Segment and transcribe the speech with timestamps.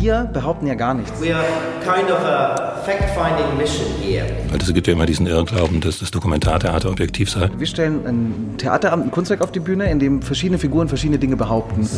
[0.00, 1.20] Wir behaupten ja gar nichts.
[1.20, 1.44] We are
[1.82, 4.24] kind of a fact-finding mission here.
[4.52, 7.50] Also es gibt ja immer diesen Irrglauben, dass das Dokumentartheater objektiv sei.
[7.56, 11.36] Wir stellen ein Theateramt, ein Kunstwerk auf die Bühne, in dem verschiedene Figuren verschiedene Dinge
[11.36, 11.88] behaupten.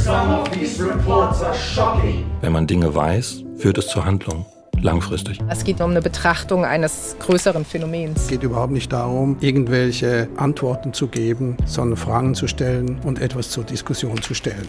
[2.41, 4.47] Wenn man Dinge weiß, führt es zur Handlung.
[4.81, 5.39] Langfristig.
[5.51, 8.23] Es geht um eine Betrachtung eines größeren Phänomens.
[8.23, 13.51] Es geht überhaupt nicht darum, irgendwelche Antworten zu geben, sondern Fragen zu stellen und etwas
[13.51, 14.67] zur Diskussion zu stellen.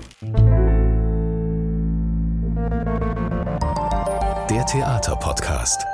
[4.62, 5.88] Der Theaterpodcast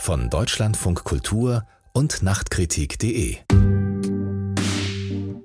[0.00, 3.36] von Deutschlandfunk Kultur und Nachtkritik.de.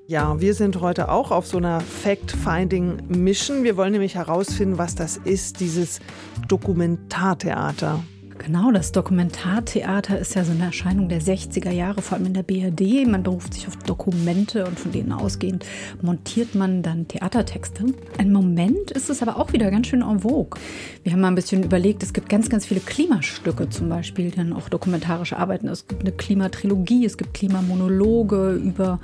[0.07, 3.63] Ja, wir sind heute auch auf so einer Fact-Finding-Mission.
[3.63, 5.99] Wir wollen nämlich herausfinden, was das ist, dieses
[6.47, 8.03] Dokumentartheater.
[8.39, 12.43] Genau, das Dokumentartheater ist ja so eine Erscheinung der 60er Jahre, vor allem in der
[12.43, 13.07] BRD.
[13.07, 15.65] Man beruft sich auf Dokumente und von denen ausgehend
[16.01, 17.85] montiert man dann Theatertexte.
[18.17, 20.59] Im Moment ist es aber auch wieder ganz schön en vogue.
[21.03, 24.37] Wir haben mal ein bisschen überlegt, es gibt ganz, ganz viele Klimastücke zum Beispiel, die
[24.37, 25.67] dann auch dokumentarische arbeiten.
[25.67, 28.99] Es gibt eine Klimatrilogie, es gibt Klimamonologe über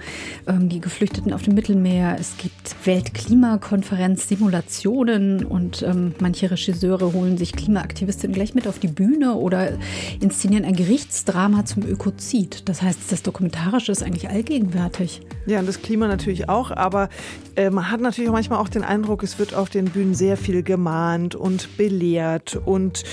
[0.47, 7.37] ähm, die Geflüchteten auf dem Mittelmeer, es gibt Weltklimakonferenz, Simulationen und ähm, manche Regisseure holen
[7.37, 9.77] sich Klimaaktivistinnen gleich mit auf die Bühne oder
[10.19, 12.67] inszenieren ein Gerichtsdrama zum Ökozid.
[12.69, 15.21] Das heißt, das Dokumentarische ist eigentlich allgegenwärtig.
[15.45, 17.09] Ja, und das Klima natürlich auch, aber
[17.55, 20.63] äh, man hat natürlich manchmal auch den Eindruck, es wird auf den Bühnen sehr viel
[20.63, 23.03] gemahnt und belehrt und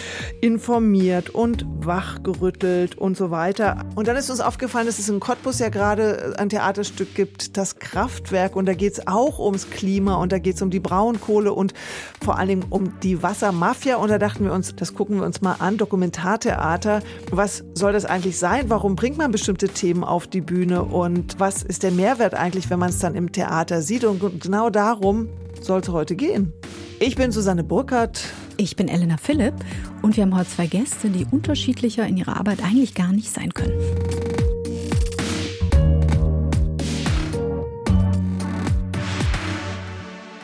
[0.41, 3.85] informiert und wachgerüttelt und so weiter.
[3.95, 7.79] Und dann ist uns aufgefallen, dass es in Cottbus ja gerade ein Theaterstück gibt, das
[7.79, 11.53] Kraftwerk, und da geht es auch ums Klima und da geht es um die Braunkohle
[11.53, 11.75] und
[12.23, 13.97] vor allem um die Wassermafia.
[13.97, 17.03] Und da dachten wir uns, das gucken wir uns mal an, Dokumentartheater.
[17.31, 18.69] Was soll das eigentlich sein?
[18.69, 20.83] Warum bringt man bestimmte Themen auf die Bühne?
[20.83, 24.05] Und was ist der Mehrwert eigentlich, wenn man es dann im Theater sieht?
[24.05, 25.31] Und genau darum
[25.63, 26.53] soll es heute gehen.
[27.01, 28.25] Ich bin Susanne Burkhardt.
[28.59, 29.55] Ich bin Elena Philipp
[30.03, 33.55] und wir haben heute zwei Gäste, die unterschiedlicher in ihrer Arbeit eigentlich gar nicht sein
[33.55, 33.73] können.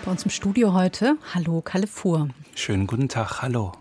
[0.04, 2.28] Bei uns im Studio heute, hallo Kalle Fuhr.
[2.54, 3.72] Schönen guten Tag, hallo.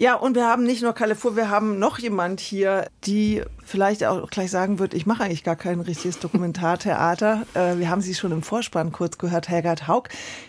[0.00, 4.02] Ja, und wir haben nicht nur Kalle Fuhr, wir haben noch jemand hier, die vielleicht
[4.02, 7.42] auch gleich sagen wird, ich mache eigentlich gar kein richtiges Dokumentartheater.
[7.54, 10.04] äh, wir haben sie schon im Vorspann kurz gehört, Helgert Haug.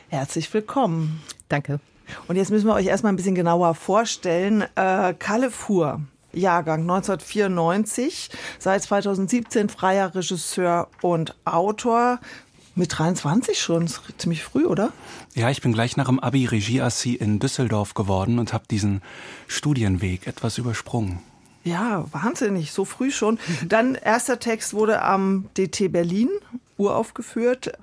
[0.07, 1.22] Herzlich willkommen.
[1.50, 1.81] Danke.
[2.29, 4.63] Und jetzt müssen wir euch erstmal ein bisschen genauer vorstellen.
[4.75, 6.00] Äh, Kalle Fuhr,
[6.31, 12.22] Jahrgang 1994, seit 2017 freier Regisseur und Autor.
[12.73, 14.93] Mit 23 schon, ist ziemlich früh, oder?
[15.33, 19.01] Ja, ich bin gleich nach dem Abi Regieassi in Düsseldorf geworden und habe diesen
[19.47, 21.19] Studienweg etwas übersprungen.
[21.63, 23.39] Ja, wahnsinnig, so früh schon.
[23.67, 26.29] Dann erster Text wurde am DT Berlin
[26.77, 27.73] uraufgeführt.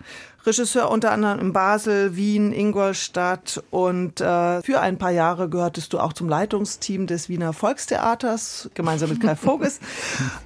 [0.48, 5.98] Regisseur unter anderem in Basel, Wien, Ingolstadt und äh, für ein paar Jahre gehörtest du
[5.98, 9.78] auch zum Leitungsteam des Wiener Volkstheaters, gemeinsam mit Kai Voges.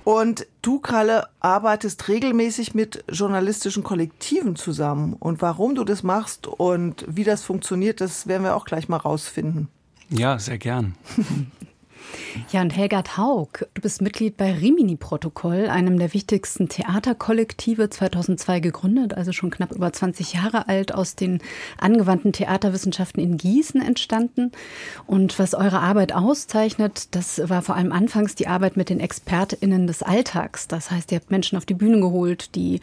[0.03, 5.15] und du, Kalle, arbeitest regelmäßig mit journalistischen Kollektiven zusammen.
[5.15, 8.97] Und warum du das machst und wie das funktioniert, das werden wir auch gleich mal
[8.97, 9.69] rausfinden.
[10.11, 10.97] Ja, sehr gern.
[12.53, 19.15] Ja, und Helgard Haug, du bist Mitglied bei Rimini-Protokoll, einem der wichtigsten Theaterkollektive, 2002 gegründet,
[19.15, 21.41] also schon knapp über 20 Jahre alt, aus den
[21.78, 24.53] angewandten Theaterwissenschaften in Gießen entstanden.
[25.06, 29.87] Und was eure Arbeit auszeichnet, das war vor allem anfangs die Arbeit mit den ExpertInnen
[29.87, 30.69] des Alltags.
[30.69, 32.81] Das heißt, ihr habt Menschen auf die Bühne geholt, die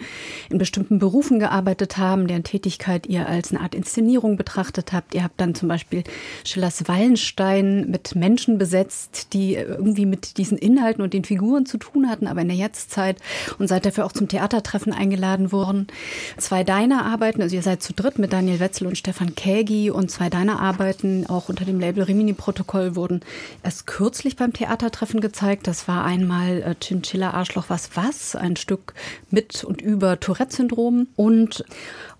[0.49, 5.13] in bestimmten Berufen gearbeitet haben, deren Tätigkeit ihr als eine Art Inszenierung betrachtet habt.
[5.13, 6.03] Ihr habt dann zum Beispiel
[6.43, 12.09] Schillers Wallenstein mit Menschen besetzt, die irgendwie mit diesen Inhalten und den Figuren zu tun
[12.09, 13.17] hatten, aber in der Jetztzeit
[13.57, 15.87] und seid dafür auch zum Theatertreffen eingeladen worden.
[16.37, 20.09] Zwei deiner Arbeiten, also ihr seid zu dritt mit Daniel Wetzel und Stefan Kägi und
[20.11, 23.21] zwei deiner Arbeiten auch unter dem Label Rimini-Protokoll wurden
[23.63, 25.67] erst kürzlich beim Theatertreffen gezeigt.
[25.67, 28.93] Das war einmal äh, Chinchilla Arschloch was was, ein Stück
[29.29, 31.63] mit und über Tourette-Syndrom und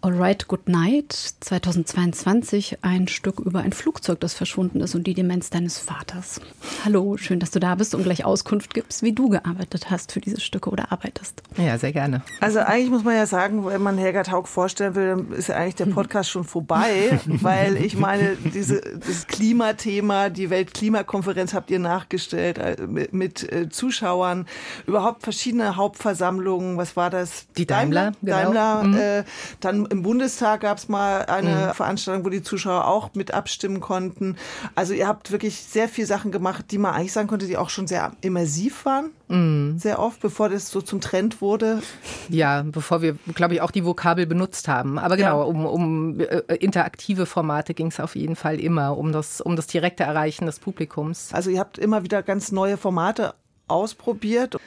[0.01, 1.11] Alright Good Night
[1.41, 6.39] 2022 ein Stück über ein Flugzeug, das verschwunden ist und die Demenz deines Vaters.
[6.85, 10.21] Hallo, schön, dass du da bist und gleich Auskunft gibst, wie du gearbeitet hast für
[10.21, 11.43] diese Stücke oder arbeitest.
[11.57, 12.21] Ja, sehr gerne.
[12.39, 15.57] Also eigentlich muss man ja sagen, wenn man Helga Taug vorstellen will, dann ist ja
[15.57, 21.79] eigentlich der Podcast schon vorbei, weil ich meine, diese, das Klimathema, die Weltklimakonferenz habt ihr
[21.79, 24.47] nachgestellt äh, mit, mit äh, Zuschauern,
[24.87, 27.47] überhaupt verschiedene Hauptversammlungen, was war das?
[27.57, 28.53] Die Daimler, Daimler, genau.
[28.53, 29.23] Daimler äh,
[29.59, 31.73] dann im Bundestag gab es mal eine mhm.
[31.73, 34.35] Veranstaltung, wo die Zuschauer auch mit abstimmen konnten.
[34.75, 37.69] Also ihr habt wirklich sehr viel Sachen gemacht, die man eigentlich sagen konnte, die auch
[37.69, 39.11] schon sehr immersiv waren.
[39.27, 39.77] Mhm.
[39.77, 41.81] Sehr oft, bevor das so zum Trend wurde.
[42.29, 44.97] Ja, bevor wir, glaube ich, auch die Vokabel benutzt haben.
[44.97, 45.45] Aber genau, Ja.
[45.45, 49.67] um, um äh, interaktive Formate ging es auf jeden Fall immer, um das, um das
[49.67, 51.29] direkte Erreichen des Publikums.
[51.33, 53.33] Also ihr habt immer wieder ganz neue Formate
[53.67, 54.57] ausprobiert.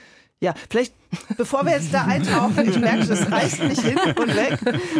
[0.42, 0.92] Ja, vielleicht,
[1.36, 4.58] bevor wir jetzt da eintauchen, ich merke, das reißt mich hin und weg.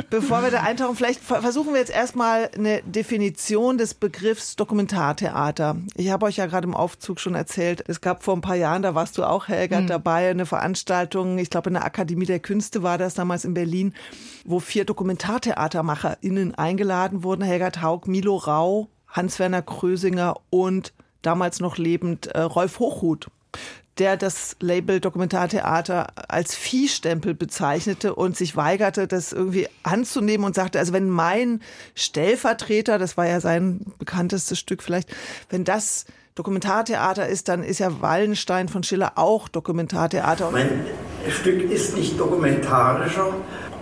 [0.09, 5.79] Bevor wir da eintauchen, vielleicht ver- versuchen wir jetzt erstmal eine Definition des Begriffs Dokumentartheater.
[5.97, 8.83] Ich habe euch ja gerade im Aufzug schon erzählt, es gab vor ein paar Jahren,
[8.83, 12.85] da warst du auch, Helga, dabei, eine Veranstaltung, ich glaube in der Akademie der Künste
[12.85, 13.95] war das damals in Berlin,
[14.45, 17.43] wo vier DokumentartheatermacherInnen eingeladen wurden.
[17.43, 20.93] Helga Taug, Milo Rau, Hans-Werner Krösinger und
[21.23, 23.27] damals noch lebend äh, Rolf Hochhuth
[23.99, 30.79] der das Label Dokumentartheater als Viehstempel bezeichnete und sich weigerte, das irgendwie anzunehmen und sagte,
[30.79, 31.61] also wenn mein
[31.95, 35.15] Stellvertreter, das war ja sein bekanntestes Stück vielleicht,
[35.51, 40.51] wenn das Dokumentartheater ist, dann ist ja Wallenstein von Schiller auch Dokumentartheater.
[40.51, 40.87] Mein
[41.29, 43.35] Stück ist nicht dokumentarischer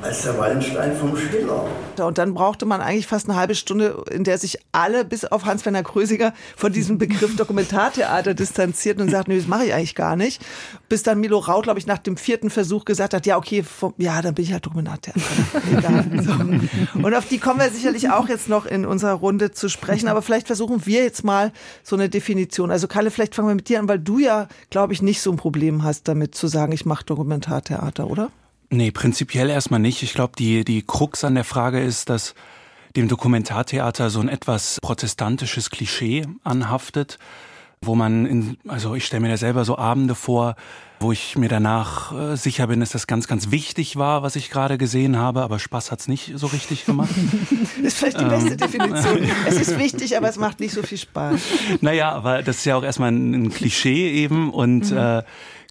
[0.03, 1.67] als der Wallenstein vom Schiller.
[1.99, 5.45] Und dann brauchte man eigentlich fast eine halbe Stunde, in der sich alle, bis auf
[5.45, 10.17] Hans-Werner Krösiger, von diesem Begriff Dokumentartheater distanzierten und sagten, nee, das mache ich eigentlich gar
[10.17, 10.41] nicht.
[10.89, 13.95] Bis dann Milo Rau, glaube ich, nach dem vierten Versuch gesagt hat, ja, okay, vom,
[13.99, 15.21] ja, dann bin ich halt Dokumentartheater.
[15.77, 16.05] Egal.
[16.23, 17.01] So.
[17.03, 20.09] Und auf die kommen wir sicherlich auch jetzt noch in unserer Runde zu sprechen.
[20.09, 22.71] Aber vielleicht versuchen wir jetzt mal so eine Definition.
[22.71, 25.31] Also Kalle, vielleicht fangen wir mit dir an, weil du ja, glaube ich, nicht so
[25.31, 28.31] ein Problem hast damit zu sagen, ich mache Dokumentartheater, oder?
[28.71, 30.03] Nee, prinzipiell erstmal nicht.
[30.05, 32.35] Ich glaube, die, die Krux an der Frage ist, dass
[32.97, 37.19] dem Dokumentartheater so ein etwas protestantisches Klischee anhaftet,
[37.83, 40.55] wo man, in, also ich stelle mir da selber so Abende vor,
[41.01, 44.51] wo ich mir danach äh, sicher bin, dass das ganz, ganz wichtig war, was ich
[44.51, 47.11] gerade gesehen habe, aber Spaß hat's nicht so richtig gemacht.
[47.83, 49.25] Ist vielleicht die beste Definition.
[49.47, 51.41] Es ist wichtig, aber es macht nicht so viel Spaß.
[51.81, 55.23] Naja, aber das ist ja auch erstmal ein, ein Klischee eben und äh,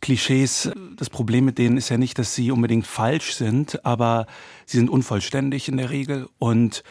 [0.02, 4.28] Klischees, das Problem mit denen ist ja nicht, dass sie unbedingt falsch sind, aber
[4.66, 6.84] sie sind unvollständig in der Regel und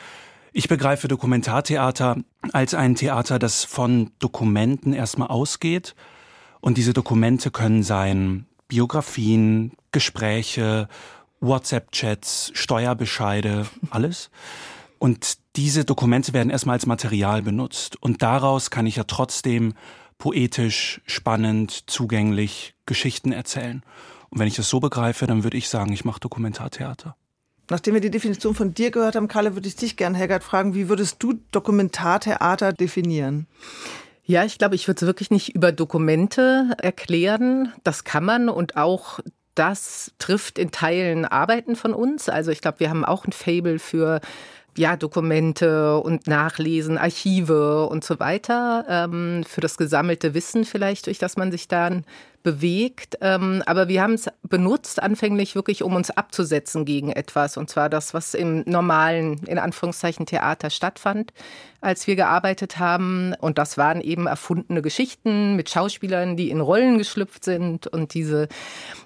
[0.52, 2.16] ich begreife Dokumentartheater
[2.52, 5.94] als ein Theater, das von Dokumenten erstmal ausgeht.
[6.60, 10.88] Und diese Dokumente können sein Biografien, Gespräche,
[11.40, 14.30] WhatsApp-Chats, Steuerbescheide, alles.
[14.98, 17.96] Und diese Dokumente werden erstmal als Material benutzt.
[18.02, 19.74] Und daraus kann ich ja trotzdem
[20.18, 23.82] poetisch, spannend, zugänglich Geschichten erzählen.
[24.30, 27.16] Und wenn ich das so begreife, dann würde ich sagen, ich mache Dokumentartheater.
[27.70, 30.74] Nachdem wir die Definition von dir gehört haben, Kalle, würde ich dich gern, Helgert, fragen,
[30.74, 33.46] wie würdest du Dokumentartheater definieren?
[34.24, 37.72] Ja, ich glaube, ich würde es wirklich nicht über Dokumente erklären.
[37.84, 39.20] Das kann man und auch
[39.54, 42.28] das trifft in Teilen Arbeiten von uns.
[42.28, 44.20] Also ich glaube, wir haben auch ein Fable für
[44.78, 51.18] ja, Dokumente und Nachlesen, Archive und so weiter, ähm, für das gesammelte Wissen vielleicht, durch
[51.18, 52.04] das man sich dann
[52.42, 53.18] bewegt.
[53.20, 57.56] Ähm, aber wir haben es benutzt anfänglich wirklich, um uns abzusetzen gegen etwas.
[57.56, 61.32] Und zwar das, was im normalen, in Anführungszeichen, Theater stattfand,
[61.80, 63.34] als wir gearbeitet haben.
[63.40, 68.48] Und das waren eben erfundene Geschichten mit Schauspielern, die in Rollen geschlüpft sind und diese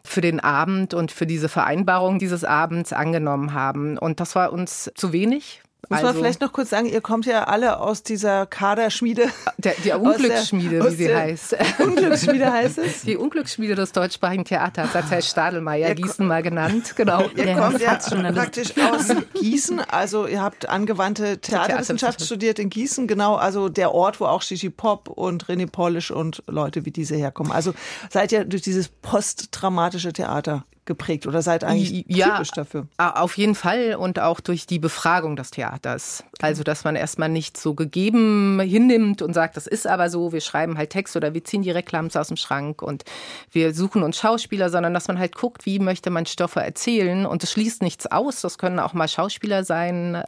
[0.04, 3.98] für den Abend und für diese Vereinbarung dieses Abends angenommen haben.
[3.98, 5.62] Und das war uns zu wenig.
[5.88, 9.26] Muss man vielleicht noch kurz sagen, ihr kommt ja alle aus dieser Kaderschmiede.
[9.58, 11.56] Der, der Unglücksschmiede, aus wie sie der heißt.
[11.80, 13.02] Unglücksschmiede heißt es?
[13.02, 16.94] Die Unglücksschmiede des deutschsprachigen Theaters, hat Herr Stadelmeier Gießen mal genannt.
[17.02, 17.28] Genau.
[17.34, 17.98] Ihr kommt ja
[18.32, 19.08] praktisch aus
[19.40, 24.42] Gießen, also ihr habt angewandte Theaterwissenschaft studiert in Gießen, genau, also der Ort, wo auch
[24.42, 27.50] Shishi Pop und René Polish und Leute wie diese herkommen.
[27.50, 27.74] Also
[28.10, 32.86] seid ihr durch dieses posttraumatische Theater geprägt oder seid eigentlich ja, typisch dafür?
[32.98, 36.24] Auf jeden Fall und auch durch die Befragung des Theaters.
[36.40, 40.40] Also, dass man erstmal nicht so gegeben hinnimmt und sagt, das ist aber so, wir
[40.40, 43.04] schreiben halt Text oder wir ziehen die Reklams aus dem Schrank und
[43.50, 47.44] wir suchen uns Schauspieler, sondern dass man halt guckt, wie möchte man Stoffe erzählen und
[47.44, 48.40] es schließt nichts aus.
[48.40, 50.22] Das können auch mal Schauspieler sein.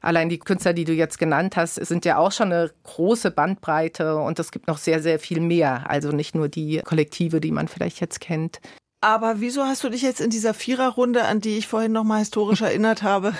[0.00, 4.16] Allein die Künstler, die du jetzt genannt hast, sind ja auch schon eine große Bandbreite
[4.16, 5.88] und es gibt noch sehr, sehr viel mehr.
[5.88, 8.60] Also nicht nur die Kollektive, die man vielleicht jetzt kennt.
[9.02, 12.20] Aber wieso hast du dich jetzt in dieser Viererrunde, an die ich vorhin noch mal
[12.20, 13.34] historisch erinnert habe,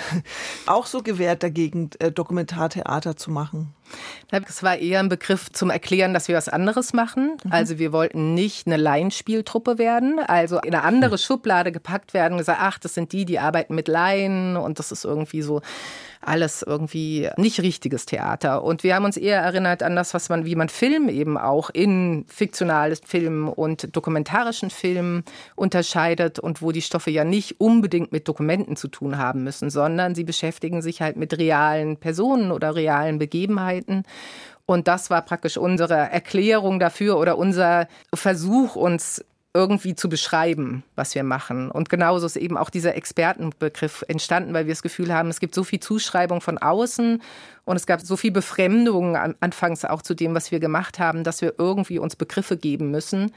[0.65, 3.73] auch so gewehrt dagegen, äh, Dokumentartheater zu machen?
[4.29, 7.37] Das war eher ein Begriff zum Erklären, dass wir was anderes machen.
[7.43, 7.51] Mhm.
[7.51, 12.59] Also wir wollten nicht eine Laienspieltruppe werden, also in eine andere Schublade gepackt werden, gesagt,
[12.61, 15.61] ach, das sind die, die arbeiten mit Laien und das ist irgendwie so
[16.27, 18.63] alles irgendwie nicht richtiges Theater.
[18.63, 21.69] Und wir haben uns eher erinnert an das, was man, wie man Film eben auch
[21.69, 25.23] in fiktionales Film und dokumentarischen Film
[25.55, 30.15] unterscheidet und wo die Stoffe ja nicht unbedingt mit Dokumenten zu tun haben müssen, sondern
[30.15, 34.03] sie beschäftigen sich halt mit realen Personen oder realen Begebenheiten.
[34.65, 39.23] Und das war praktisch unsere Erklärung dafür oder unser Versuch, uns
[39.53, 41.69] irgendwie zu beschreiben, was wir machen.
[41.69, 45.53] Und genauso ist eben auch dieser Expertenbegriff entstanden, weil wir das Gefühl haben, es gibt
[45.53, 47.21] so viel Zuschreibung von außen
[47.65, 51.41] und es gab so viel Befremdung anfangs auch zu dem, was wir gemacht haben, dass
[51.41, 53.31] wir irgendwie uns Begriffe geben müssen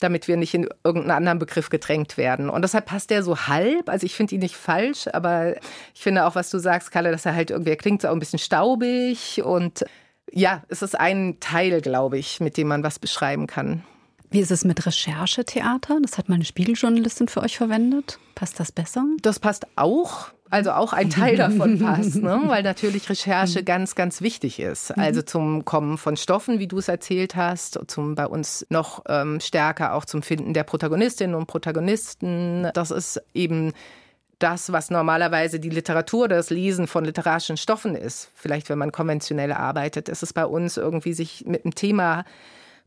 [0.00, 2.50] damit wir nicht in irgendeinen anderen Begriff gedrängt werden.
[2.50, 3.88] Und deshalb passt der so halb.
[3.88, 5.56] Also ich finde ihn nicht falsch, aber
[5.94, 8.18] ich finde auch, was du sagst, Kalle, dass er halt irgendwie, er klingt so ein
[8.18, 9.84] bisschen staubig und
[10.30, 13.82] ja, es ist ein Teil, glaube ich, mit dem man was beschreiben kann.
[14.30, 15.98] Wie ist es mit Recherchetheater?
[16.02, 18.18] Das hat meine Spiegeljournalistin für euch verwendet.
[18.34, 19.04] Passt das besser?
[19.22, 20.28] Das passt auch.
[20.50, 22.42] Also auch ein Teil davon passt, ne?
[22.46, 24.96] weil natürlich Recherche ganz, ganz wichtig ist.
[24.96, 25.02] Mhm.
[25.02, 29.40] Also zum Kommen von Stoffen, wie du es erzählt hast, zum bei uns noch ähm,
[29.40, 32.68] stärker auch zum Finden der Protagonistinnen und Protagonisten.
[32.74, 33.72] Das ist eben
[34.38, 38.30] das, was normalerweise die Literatur, das Lesen von literarischen Stoffen ist.
[38.34, 42.24] Vielleicht, wenn man konventionell arbeitet, ist es bei uns irgendwie sich mit einem Thema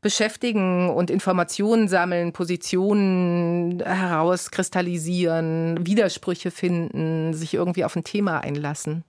[0.02, 9.04] beschäftigen und Informationen sammeln, Positionen herauskristallisieren, Widersprüche finden, sich irgendwie auf ein Thema einlassen.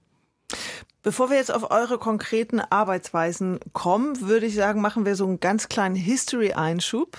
[1.03, 5.41] Bevor wir jetzt auf eure konkreten Arbeitsweisen kommen, würde ich sagen, machen wir so einen
[5.41, 7.19] ganz kleinen History-Einschub.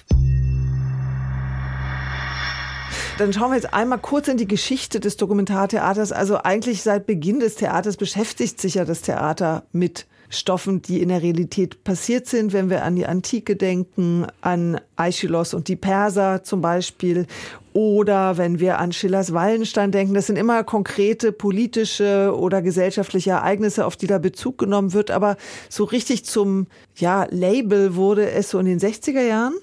[3.18, 6.12] Dann schauen wir jetzt einmal kurz in die Geschichte des Dokumentartheaters.
[6.12, 11.10] Also eigentlich seit Beginn des Theaters beschäftigt sich ja das Theater mit Stoffen, die in
[11.10, 16.44] der Realität passiert sind, wenn wir an die Antike denken, an Aeschylus und die Perser
[16.44, 17.28] zum Beispiel
[17.74, 23.86] oder wenn wir an Schillers Wallenstein denken, das sind immer konkrete politische oder gesellschaftliche Ereignisse,
[23.86, 25.10] auf die da Bezug genommen wird.
[25.10, 25.38] Aber
[25.70, 29.56] so richtig zum ja, Label wurde es so in den 60er Jahren.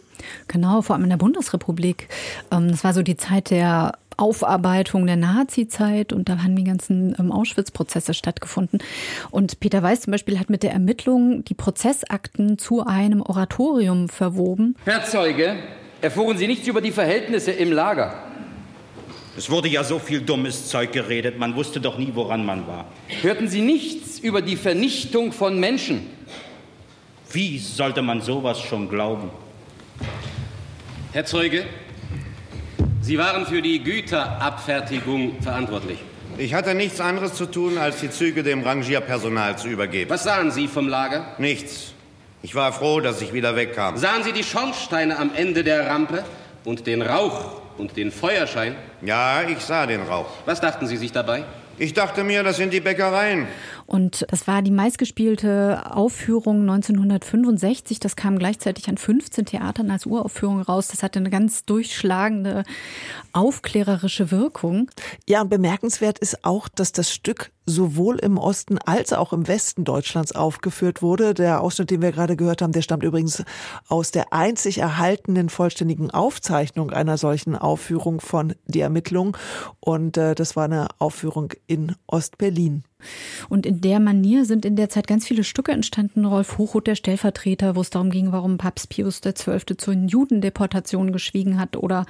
[0.49, 2.09] Genau, vor allem in der Bundesrepublik.
[2.51, 7.17] Ähm, das war so die Zeit der Aufarbeitung der Nazi-Zeit und da haben die ganzen
[7.19, 8.81] ähm, Auschwitz-Prozesse stattgefunden.
[9.31, 14.77] Und Peter Weiß zum Beispiel hat mit der Ermittlung die Prozessakten zu einem Oratorium verwoben.
[14.85, 15.57] Herr Zeuge,
[16.01, 18.15] erfuhren Sie nichts über die Verhältnisse im Lager?
[19.37, 22.87] Es wurde ja so viel dummes Zeug geredet, man wusste doch nie, woran man war.
[23.23, 26.07] Hörten Sie nichts über die Vernichtung von Menschen?
[27.33, 29.31] Wie sollte man sowas schon glauben?
[31.13, 31.65] Herr Zeuge,
[33.03, 35.99] Sie waren für die Güterabfertigung verantwortlich.
[36.37, 40.11] Ich hatte nichts anderes zu tun, als die Züge dem Rangierpersonal zu übergeben.
[40.11, 41.25] Was sahen Sie vom Lager?
[41.39, 41.95] Nichts.
[42.43, 43.97] Ich war froh, dass ich wieder wegkam.
[43.97, 46.25] Sahen Sie die Schornsteine am Ende der Rampe
[46.65, 48.77] und den Rauch und den Feuerschein?
[49.01, 50.29] Ja, ich sah den Rauch.
[50.45, 51.45] Was dachten Sie sich dabei?
[51.79, 53.47] Ich dachte mir, das sind die Bäckereien.
[53.91, 57.99] Und das war die meistgespielte Aufführung 1965.
[57.99, 60.87] Das kam gleichzeitig an 15 Theatern als Uraufführung raus.
[60.87, 62.63] Das hatte eine ganz durchschlagende,
[63.33, 64.93] aufklärerische Wirkung.
[65.29, 69.85] Ja, und bemerkenswert ist auch, dass das Stück sowohl im Osten als auch im Westen
[69.85, 71.35] Deutschlands aufgeführt wurde.
[71.35, 73.43] Der Ausschnitt, den wir gerade gehört haben, der stammt übrigens
[73.89, 79.37] aus der einzig erhaltenen vollständigen Aufzeichnung einer solchen Aufführung von Die Ermittlung.
[79.81, 82.85] Und äh, das war eine Aufführung in Ostberlin.
[83.49, 86.25] Und in der Manier sind in der Zeit ganz viele Stücke entstanden.
[86.25, 89.77] Rolf Hochhuth, der Stellvertreter, wo es darum ging, warum Papst Pius XII.
[89.77, 91.77] zur Judendeportation geschwiegen hat.
[91.77, 92.07] Oder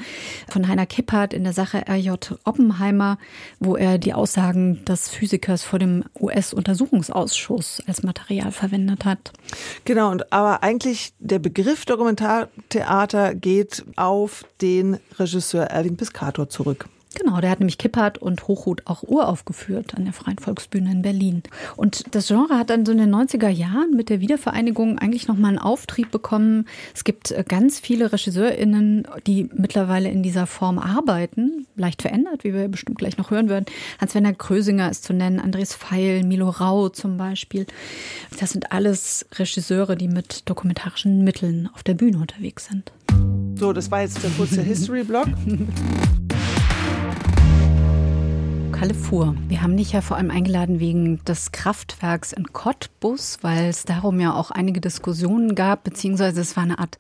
[0.49, 2.39] von Heiner Kippert in der Sache R.J.
[2.45, 3.19] Oppenheimer,
[3.59, 9.33] wo er die Aussagen des Physikers vor dem US-Untersuchungsausschuss als Material verwendet hat.
[9.85, 16.89] Genau, und aber eigentlich der Begriff Dokumentartheater geht auf den Regisseur Erwin Piscator zurück.
[17.17, 21.43] Genau, der hat nämlich Kippert und Hochhut auch uraufgeführt an der Freien Volksbühne in Berlin.
[21.77, 25.51] Und das Genre hat dann so in den 90er Jahren mit der Wiedervereinigung eigentlich nochmal
[25.51, 26.67] einen Auftrieb bekommen.
[26.95, 32.55] Es gibt äh, ganz viele RegisseurInnen, die mittlerweile in dieser Form arbeiten, leicht verändert, wie
[32.55, 33.67] wir bestimmt gleich noch hören würden.
[34.01, 37.67] Hans-Werner Krösinger ist zu nennen, Andres Feil, Milo Rau zum Beispiel.
[38.39, 42.93] Das sind alles Regisseure, die mit dokumentarischen Mitteln auf der Bühne unterwegs sind.
[43.57, 45.27] So, das war jetzt der kurze History-Blog.
[48.95, 49.37] Fuhr.
[49.47, 54.19] Wir haben dich ja vor allem eingeladen wegen des Kraftwerks in Cottbus, weil es darum
[54.21, 56.97] ja auch einige Diskussionen gab, beziehungsweise es war eine Art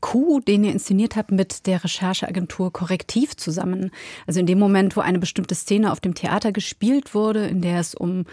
[0.00, 3.92] Coup, den ihr inszeniert habt mit der Rechercheagentur Korrektiv zusammen.
[4.26, 7.78] Also in dem Moment, wo eine bestimmte Szene auf dem Theater gespielt wurde, in der
[7.78, 8.24] es um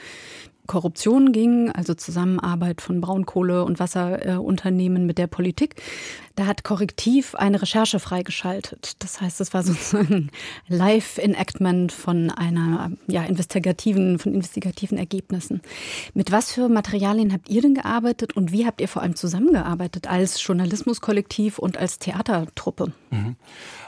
[0.67, 5.81] Korruption ging, also Zusammenarbeit von Braunkohle- und Wasserunternehmen mit der Politik.
[6.35, 8.93] Da hat Korrektiv eine Recherche freigeschaltet.
[8.99, 10.29] Das heißt, es war sozusagen
[10.67, 15.61] Live-Enactment von einer ja, investigativen, von investigativen Ergebnissen.
[16.13, 20.07] Mit was für Materialien habt ihr denn gearbeitet und wie habt ihr vor allem zusammengearbeitet
[20.07, 22.91] als Journalismuskollektiv und als Theatertruppe?
[23.09, 23.35] Mhm.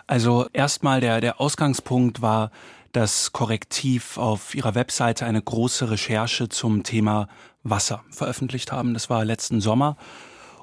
[0.07, 2.49] Also erstmal der, der Ausgangspunkt war,
[2.91, 7.27] dass Korrektiv auf ihrer Webseite eine große Recherche zum Thema
[7.63, 8.93] Wasser veröffentlicht haben.
[8.93, 9.97] Das war letzten Sommer.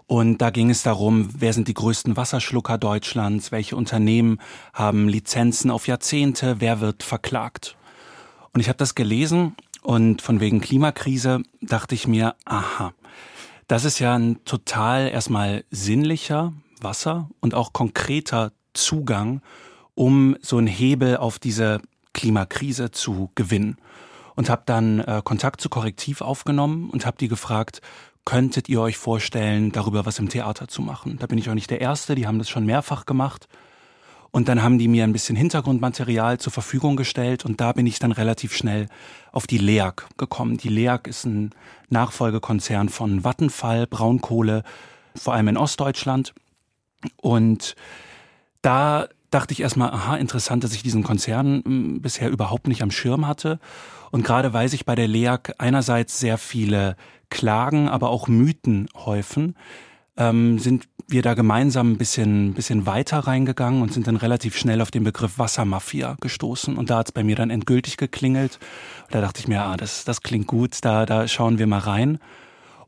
[0.06, 4.38] Und da ging es darum, wer sind die größten Wasserschlucker Deutschlands, welche Unternehmen
[4.73, 7.76] haben Lizenzen auf Jahrzehnte, wer wird verklagt.
[8.52, 12.92] Und ich habe das gelesen und von wegen Klimakrise dachte ich mir, aha,
[13.66, 19.42] das ist ja ein total erstmal sinnlicher Wasser und auch konkreter Zugang,
[19.95, 21.80] um so einen Hebel auf diese
[22.16, 23.76] Klimakrise zu gewinnen.
[24.35, 27.80] Und habe dann äh, Kontakt zu Korrektiv aufgenommen und habe die gefragt,
[28.26, 31.16] könntet ihr euch vorstellen, darüber was im Theater zu machen?
[31.18, 33.49] Da bin ich auch nicht der Erste, die haben das schon mehrfach gemacht.
[34.32, 37.99] Und dann haben die mir ein bisschen Hintergrundmaterial zur Verfügung gestellt und da bin ich
[37.99, 38.88] dann relativ schnell
[39.32, 40.58] auf die LEAG gekommen.
[40.58, 41.50] Die LEAG ist ein
[41.88, 44.64] Nachfolgekonzern von Vattenfall, Braunkohle,
[45.14, 46.35] vor allem in Ostdeutschland.
[47.16, 47.76] Und
[48.61, 52.90] da dachte ich erstmal, aha, interessant, dass ich diesen Konzern hm, bisher überhaupt nicht am
[52.90, 53.59] Schirm hatte.
[54.11, 56.97] Und gerade weiß ich bei der LEAG einerseits sehr viele
[57.30, 59.56] Klagen, aber auch Mythen häufen,
[60.16, 64.80] ähm, sind wir da gemeinsam ein bisschen, bisschen weiter reingegangen und sind dann relativ schnell
[64.80, 66.76] auf den Begriff Wassermafia gestoßen.
[66.76, 68.59] Und da hat es bei mir dann endgültig geklingelt.
[69.11, 72.18] Da dachte ich mir, ah, das, das klingt gut, da, da schauen wir mal rein.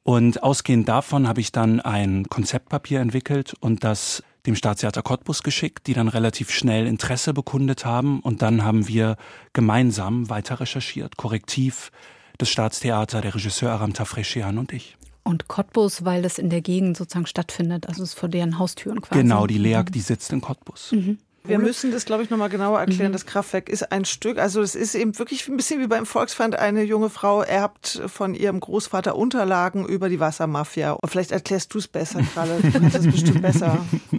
[0.02, 5.86] Und ausgehend davon habe ich dann ein Konzeptpapier entwickelt und das dem Staatstheater Cottbus geschickt,
[5.86, 8.20] die dann relativ schnell Interesse bekundet haben.
[8.20, 9.16] Und dann haben wir
[9.52, 11.16] gemeinsam weiter recherchiert.
[11.16, 11.90] Korrektiv,
[12.38, 14.96] das Staatstheater, der Regisseur Aram Tafreschian und ich.
[15.24, 19.02] Und Cottbus, weil das in der Gegend sozusagen stattfindet, also es ist vor deren Haustüren
[19.02, 19.20] quasi.
[19.20, 20.92] Genau, die LEAG, die sitzt in Cottbus.
[20.92, 21.18] Mhm.
[21.48, 23.10] Wir müssen das, glaube ich, nochmal genauer erklären.
[23.10, 23.14] Mhm.
[23.14, 26.56] Das Kraftwerk ist ein Stück, also es ist eben wirklich ein bisschen wie beim Volksfeind.
[26.56, 30.92] Eine junge Frau erbt von ihrem Großvater Unterlagen über die Wassermafia.
[30.92, 32.60] Und vielleicht erklärst du es besser, Kralle.
[32.60, 33.78] Du kannst es bestimmt besser.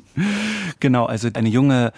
[0.79, 1.91] Genau, also eine junge,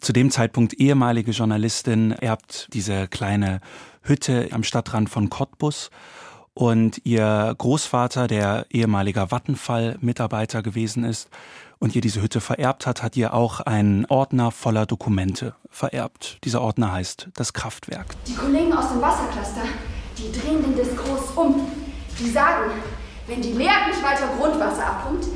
[0.00, 3.60] zu dem Zeitpunkt ehemalige Journalistin erbt diese kleine
[4.02, 5.90] Hütte am Stadtrand von Cottbus
[6.54, 11.28] und ihr Großvater, der ehemaliger Vattenfall-Mitarbeiter gewesen ist
[11.78, 16.38] und ihr diese Hütte vererbt hat, hat ihr auch einen Ordner voller Dokumente vererbt.
[16.44, 18.06] Dieser Ordner heißt das Kraftwerk.
[18.26, 19.62] Die Kollegen aus dem Wassercluster,
[20.16, 21.68] die drehen den Diskurs um.
[22.18, 22.72] Die sagen,
[23.28, 25.26] wenn die Leer nicht weiter Grundwasser abpumpt,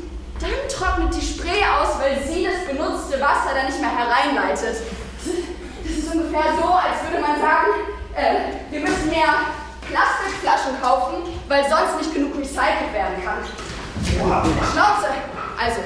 [0.43, 4.83] dann trocknet die Spree aus, weil sie das benutzte Wasser dann nicht mehr hereinleitet.
[5.83, 7.71] Das ist ungefähr so, als würde man sagen,
[8.15, 9.51] äh, wir müssen mehr
[9.87, 13.39] Plastikflaschen kaufen, weil sonst nicht genug recycelt werden kann.
[14.05, 15.07] Schnauze!
[15.57, 15.79] Also,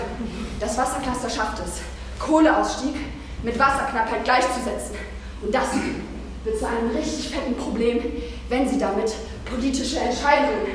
[0.60, 1.82] das Wassercluster schafft es,
[2.20, 2.96] Kohleausstieg
[3.44, 4.96] mit Wasserknappheit gleichzusetzen.
[5.42, 5.68] Und das
[6.44, 8.00] wird zu einem richtig fetten Problem,
[8.50, 9.14] wenn sie damit
[9.46, 10.66] politische Entscheidungen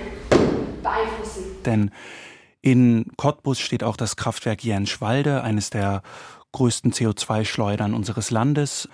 [0.83, 1.63] beeinflussen.
[1.65, 1.91] Denn
[2.63, 6.03] in Cottbus steht auch das Kraftwerk Jenschwalde, eines der
[6.53, 8.89] größten CO2-Schleudern unseres Landes.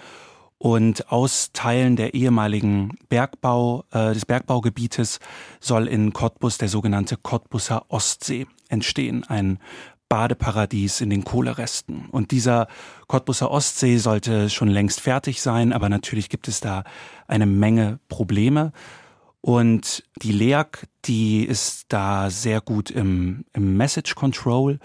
[0.57, 5.21] Und aus Teilen der ehemaligen Bergbau, äh, des Bergbaugebietes
[5.61, 9.61] soll in Cottbus der sogenannte Cottbuser Ostsee entstehen, ein
[10.09, 12.07] Badeparadies in den Kohleresten.
[12.11, 12.67] Und dieser
[13.07, 16.83] Cottbuser Ostsee sollte schon längst fertig sein, aber natürlich gibt es da
[17.29, 18.73] eine Menge Probleme.
[19.49, 24.79] Und die LEAG, die ist da sehr gut im, im Message Control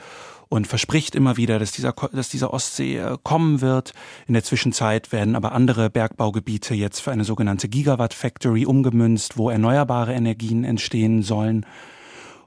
[0.48, 3.92] und verspricht immer wieder, dass dieser, dass dieser Ostsee äh, kommen wird.
[4.26, 9.50] In der Zwischenzeit werden aber andere Bergbaugebiete jetzt für eine sogenannte Gigawatt Factory umgemünzt, wo
[9.50, 11.66] erneuerbare Energien entstehen sollen.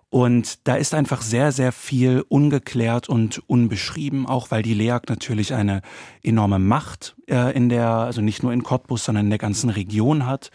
[0.08, 5.52] Und da ist einfach sehr, sehr viel ungeklärt und unbeschrieben, auch weil die LEAG natürlich
[5.52, 5.82] eine
[6.22, 10.24] enorme Macht äh, in der, also nicht nur in Cottbus, sondern in der ganzen Region
[10.24, 10.50] hat.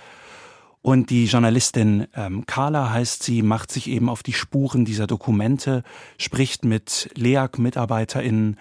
[0.82, 5.84] Und die Journalistin ähm, Carla heißt sie, macht sich eben auf die Spuren dieser Dokumente,
[6.18, 8.58] spricht mit LEAG-MitarbeiterInnen,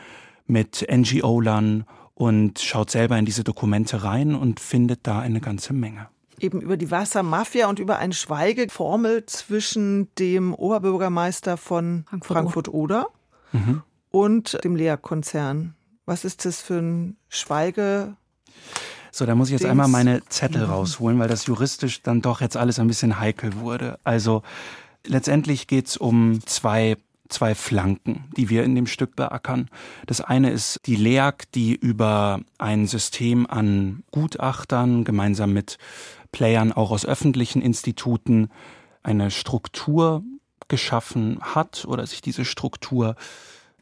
[0.46, 6.08] mit NGO-Lern und schaut selber in diese Dokumente rein und findet da eine ganze Menge
[6.42, 13.08] eben über die Wassermafia und über eine Schweigeformel zwischen dem Oberbürgermeister von Frankfurt-Oder
[13.50, 13.82] Frankfurt mhm.
[14.10, 15.74] und dem Lea-Konzern.
[16.06, 18.16] Was ist das für ein Schweige?
[19.12, 19.70] So, da muss ich jetzt Dings.
[19.70, 20.72] einmal meine Zettel mhm.
[20.72, 23.98] rausholen, weil das juristisch dann doch jetzt alles ein bisschen heikel wurde.
[24.04, 24.42] Also
[25.06, 26.96] letztendlich geht's um zwei
[27.30, 29.70] zwei Flanken, die wir in dem Stück beackern.
[30.06, 35.78] Das eine ist die LEAG, die über ein System an Gutachtern gemeinsam mit
[36.32, 38.50] Playern auch aus öffentlichen Instituten
[39.02, 40.22] eine Struktur
[40.68, 43.16] geschaffen hat oder sich diese Struktur,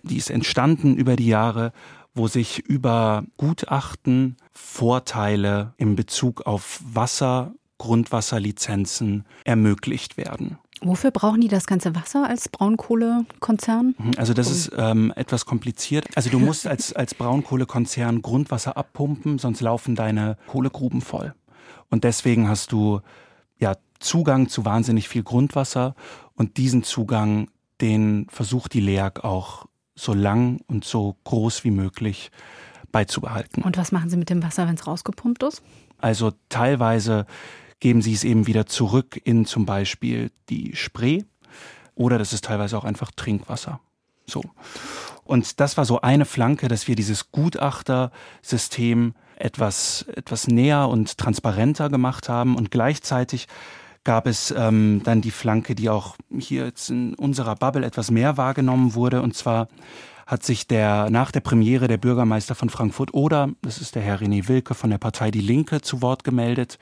[0.02, 1.72] die ist entstanden über die Jahre,
[2.18, 10.58] wo sich über Gutachten Vorteile in Bezug auf Wasser Grundwasserlizenzen ermöglicht werden.
[10.80, 13.94] Wofür brauchen die das ganze Wasser als Braunkohlekonzern?
[13.96, 16.06] Mhm, also das ist ähm, etwas kompliziert.
[16.14, 21.34] Also du musst als, als Braunkohlekonzern Grundwasser abpumpen, sonst laufen deine Kohlegruben voll.
[21.88, 23.00] Und deswegen hast du
[23.58, 25.94] ja Zugang zu wahnsinnig viel Grundwasser
[26.34, 27.48] und diesen Zugang,
[27.80, 29.67] den versucht die LEAG auch
[29.98, 32.30] so lang und so groß wie möglich
[32.92, 33.62] beizubehalten.
[33.62, 35.62] Und was machen Sie mit dem Wasser, wenn es rausgepumpt ist?
[35.98, 37.26] Also teilweise
[37.80, 41.22] geben sie es eben wieder zurück in zum Beispiel die Spree
[41.94, 43.80] oder das ist teilweise auch einfach Trinkwasser.
[44.26, 44.42] So.
[45.24, 51.88] Und das war so eine Flanke, dass wir dieses Gutachtersystem etwas, etwas näher und transparenter
[51.88, 53.46] gemacht haben und gleichzeitig
[54.08, 58.38] gab es ähm, dann die Flanke, die auch hier jetzt in unserer Bubble etwas mehr
[58.38, 59.20] wahrgenommen wurde.
[59.20, 59.68] Und zwar
[60.26, 64.22] hat sich der nach der Premiere der Bürgermeister von Frankfurt oder, das ist der Herr
[64.22, 66.78] René Wilke von der Partei Die Linke, zu Wort gemeldet.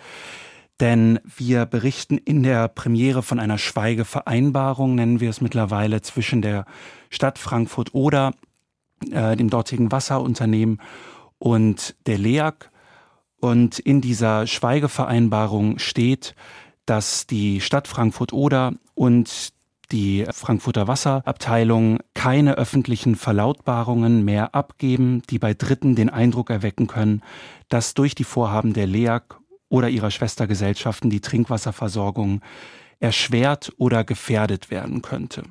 [0.78, 6.64] Denn wir berichten in der Premiere von einer Schweigevereinbarung, nennen wir es mittlerweile, zwischen der
[7.10, 8.34] Stadt Frankfurt oder
[9.10, 10.80] äh, dem dortigen Wasserunternehmen
[11.38, 12.70] und der LEAG.
[13.40, 16.36] Und in dieser Schweigevereinbarung steht,
[16.86, 19.52] dass die Stadt Frankfurt oder und
[19.92, 27.22] die Frankfurter Wasserabteilung keine öffentlichen Verlautbarungen mehr abgeben, die bei Dritten den Eindruck erwecken können,
[27.68, 29.36] dass durch die Vorhaben der LEAG
[29.68, 32.40] oder ihrer Schwestergesellschaften die Trinkwasserversorgung
[32.98, 35.42] erschwert oder gefährdet werden könnte.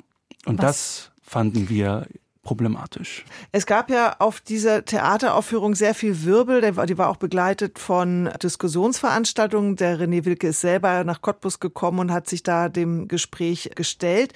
[0.46, 0.66] Und Was?
[0.66, 2.08] das fanden wir
[2.46, 3.26] problematisch.
[3.52, 6.62] Es gab ja auf dieser Theateraufführung sehr viel Wirbel.
[6.86, 9.76] Die war auch begleitet von Diskussionsveranstaltungen.
[9.76, 14.32] Der René Wilke ist selber nach Cottbus gekommen und hat sich da dem Gespräch gestellt.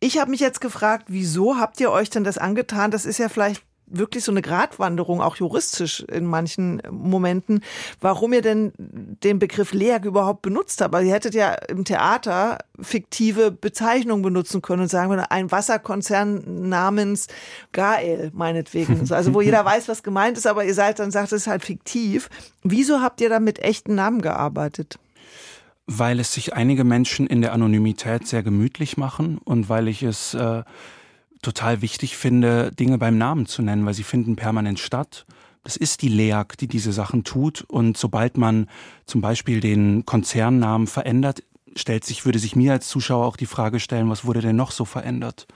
[0.00, 2.90] Ich habe mich jetzt gefragt, wieso habt ihr euch denn das angetan?
[2.90, 7.60] Das ist ja vielleicht wirklich so eine Gratwanderung, auch juristisch in manchen Momenten,
[8.00, 10.94] warum ihr denn den Begriff Leag überhaupt benutzt habt.
[10.94, 17.28] Also ihr hättet ja im Theater fiktive Bezeichnungen benutzen können und sagen, ein Wasserkonzern namens
[17.72, 19.06] Gael, meinetwegen.
[19.16, 21.64] Also wo jeder weiß, was gemeint ist, aber ihr seid dann sagt, es ist halt
[21.64, 22.28] fiktiv.
[22.62, 24.98] Wieso habt ihr dann mit echten Namen gearbeitet?
[25.86, 30.34] Weil es sich einige Menschen in der Anonymität sehr gemütlich machen und weil ich es
[30.34, 30.64] äh,
[31.46, 35.26] total wichtig finde, Dinge beim Namen zu nennen, weil sie finden permanent statt.
[35.62, 37.62] Das ist die LEAG, die diese Sachen tut.
[37.68, 38.68] Und sobald man
[39.04, 41.44] zum Beispiel den Konzernnamen verändert,
[41.76, 44.72] stellt sich, würde sich mir als Zuschauer auch die Frage stellen, was wurde denn noch
[44.72, 45.46] so verändert?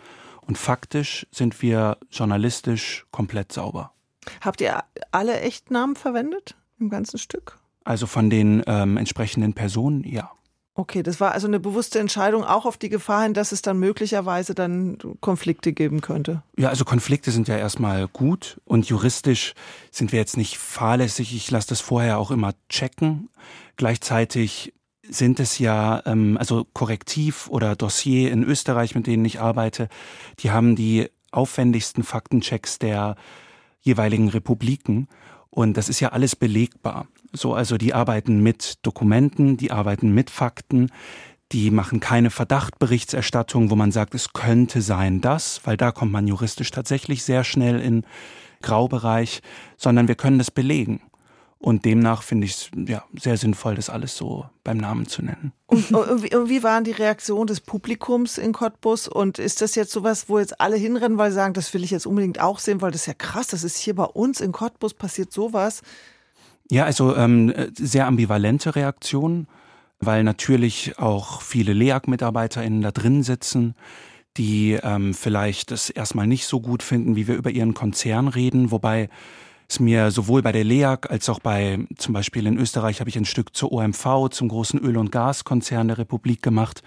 [0.43, 3.93] Und faktisch sind wir journalistisch komplett sauber.
[4.41, 7.59] Habt ihr alle Echtnamen verwendet im ganzen Stück?
[7.83, 10.31] Also von den ähm, entsprechenden Personen, ja.
[10.75, 13.79] Okay, das war also eine bewusste Entscheidung, auch auf die Gefahr hin, dass es dann
[13.79, 16.43] möglicherweise dann Konflikte geben könnte.
[16.57, 19.55] Ja, also Konflikte sind ja erstmal gut und juristisch
[19.91, 21.35] sind wir jetzt nicht fahrlässig.
[21.35, 23.29] Ich lasse das vorher auch immer checken.
[23.77, 24.73] Gleichzeitig
[25.09, 29.89] sind es ja, ähm, also Korrektiv oder Dossier in Österreich, mit denen ich arbeite,
[30.39, 33.17] die haben die aufwendigsten Faktenchecks der
[33.81, 35.09] jeweiligen Republiken.
[35.51, 37.09] Und das ist ja alles belegbar.
[37.33, 40.91] So, also die arbeiten mit Dokumenten, die arbeiten mit Fakten,
[41.53, 46.27] die machen keine Verdachtberichterstattung, wo man sagt, es könnte sein das, weil da kommt man
[46.27, 48.05] juristisch tatsächlich sehr schnell in
[48.63, 49.43] Graubereich,
[49.77, 51.01] sondern wir können das belegen.
[51.63, 55.53] Und demnach finde ich es ja, sehr sinnvoll, das alles so beim Namen zu nennen.
[55.67, 59.09] Und, und, wie, und, wie, waren die Reaktionen des Publikums in Cottbus?
[59.09, 61.91] Und ist das jetzt sowas, wo jetzt alle hinrennen, weil sie sagen, das will ich
[61.91, 64.53] jetzt unbedingt auch sehen, weil das ist ja krass, das ist hier bei uns in
[64.53, 65.83] Cottbus passiert sowas?
[66.71, 69.49] Ja, also ähm, sehr ambivalente Reaktionen,
[69.99, 73.75] weil natürlich auch viele LEAG-MitarbeiterInnen da drin sitzen,
[74.37, 78.71] die ähm, vielleicht es erstmal nicht so gut finden, wie wir über ihren Konzern reden,
[78.71, 79.09] wobei
[79.69, 83.17] es mir sowohl bei der LEAG als auch bei zum Beispiel in Österreich habe ich
[83.17, 86.83] ein Stück zur OMV, zum großen Öl- und Gaskonzern der Republik gemacht.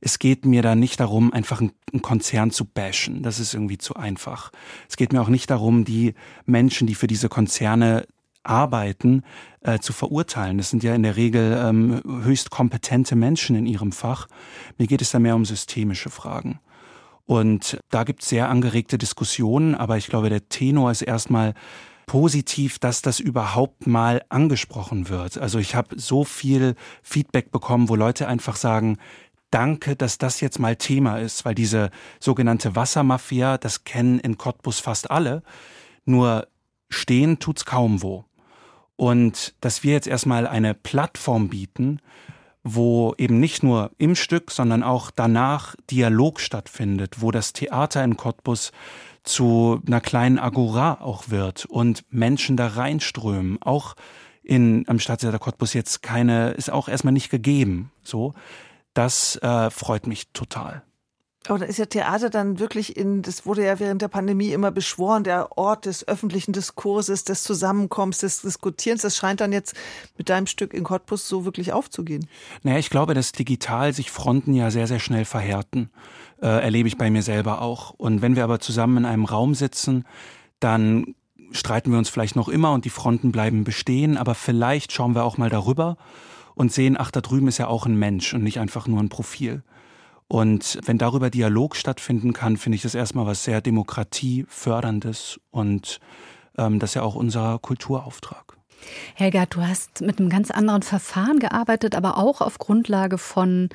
[0.00, 3.22] Es geht mir da nicht darum, einfach einen Konzern zu bashen.
[3.22, 4.50] Das ist irgendwie zu einfach.
[4.88, 8.04] Es geht mir auch nicht darum, die Menschen, die für diese Konzerne
[8.44, 9.22] arbeiten,
[9.60, 10.58] äh, zu verurteilen.
[10.58, 14.26] Das sind ja in der Regel ähm, höchst kompetente Menschen in ihrem Fach.
[14.78, 16.60] Mir geht es da mehr um systemische Fragen.
[17.24, 21.54] Und da gibt es sehr angeregte Diskussionen, aber ich glaube, der Tenor ist erstmal
[22.06, 25.38] positiv, dass das überhaupt mal angesprochen wird.
[25.38, 28.98] Also ich habe so viel Feedback bekommen, wo Leute einfach sagen,
[29.50, 34.80] danke, dass das jetzt mal Thema ist, weil diese sogenannte Wassermafia, das kennen in Cottbus
[34.80, 35.42] fast alle,
[36.04, 36.48] nur
[36.88, 38.24] stehen tut's kaum wo.
[39.02, 41.98] Und dass wir jetzt erstmal eine Plattform bieten,
[42.62, 48.16] wo eben nicht nur im Stück, sondern auch danach Dialog stattfindet, wo das Theater in
[48.16, 48.70] Cottbus
[49.24, 53.96] zu einer kleinen Agora auch wird und Menschen da reinströmen, auch
[54.44, 57.90] in, am Staatstheater Cottbus jetzt keine, ist auch erstmal nicht gegeben.
[58.04, 58.34] So,
[58.94, 60.84] das äh, freut mich total.
[61.48, 64.70] Aber da ist ja Theater dann wirklich in, das wurde ja während der Pandemie immer
[64.70, 69.02] beschworen, der Ort des öffentlichen Diskurses, des Zusammenkommens, des Diskutierens.
[69.02, 69.74] Das scheint dann jetzt
[70.16, 72.28] mit deinem Stück in Cottbus so wirklich aufzugehen.
[72.62, 75.90] Naja, ich glaube, dass digital sich Fronten ja sehr, sehr schnell verhärten.
[76.40, 77.90] Äh, erlebe ich bei mir selber auch.
[77.90, 80.04] Und wenn wir aber zusammen in einem Raum sitzen,
[80.60, 81.14] dann
[81.50, 85.24] streiten wir uns vielleicht noch immer und die Fronten bleiben bestehen, aber vielleicht schauen wir
[85.24, 85.96] auch mal darüber
[86.54, 89.08] und sehen, ach, da drüben ist ja auch ein Mensch und nicht einfach nur ein
[89.08, 89.62] Profil.
[90.32, 96.00] Und wenn darüber Dialog stattfinden kann, finde ich das erstmal was sehr demokratieförderndes und
[96.56, 98.56] ähm, das ist ja auch unser Kulturauftrag.
[99.14, 103.68] Helga, du hast mit einem ganz anderen Verfahren gearbeitet, aber auch auf Grundlage von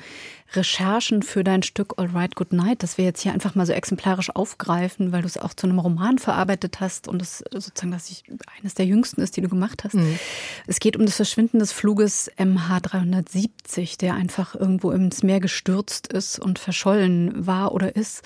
[0.54, 3.72] Recherchen für dein Stück All Right Good Night, das wir jetzt hier einfach mal so
[3.72, 8.22] exemplarisch aufgreifen, weil du es auch zu einem Roman verarbeitet hast und es sozusagen das
[8.58, 9.94] eines der jüngsten ist, die du gemacht hast.
[9.94, 10.18] Mhm.
[10.66, 16.38] Es geht um das Verschwinden des Fluges MH370, der einfach irgendwo ins Meer gestürzt ist
[16.38, 18.22] und verschollen war oder ist.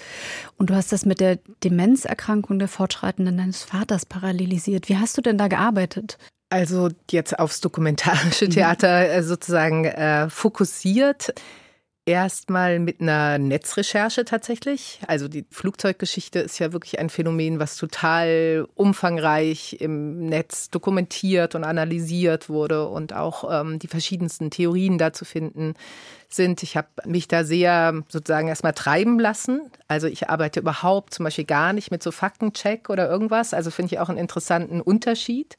[0.57, 4.89] Und du hast das mit der Demenzerkrankung der Fortschreitenden deines Vaters parallelisiert.
[4.89, 6.19] Wie hast du denn da gearbeitet?
[6.53, 11.33] Also jetzt aufs dokumentarische Theater äh, sozusagen äh, fokussiert.
[12.05, 15.01] Erstmal mit einer Netzrecherche tatsächlich.
[15.07, 21.65] Also die Flugzeuggeschichte ist ja wirklich ein Phänomen, was total umfangreich im Netz dokumentiert und
[21.65, 25.73] analysiert wurde und auch ähm, die verschiedensten Theorien dazu finden
[26.29, 26.63] sind.
[26.63, 29.71] Ich habe mich da sehr sozusagen erstmal treiben lassen.
[29.89, 33.55] Also ich arbeite überhaupt zum Beispiel gar nicht mit so Faktencheck oder irgendwas.
[33.55, 35.57] Also finde ich auch einen interessanten Unterschied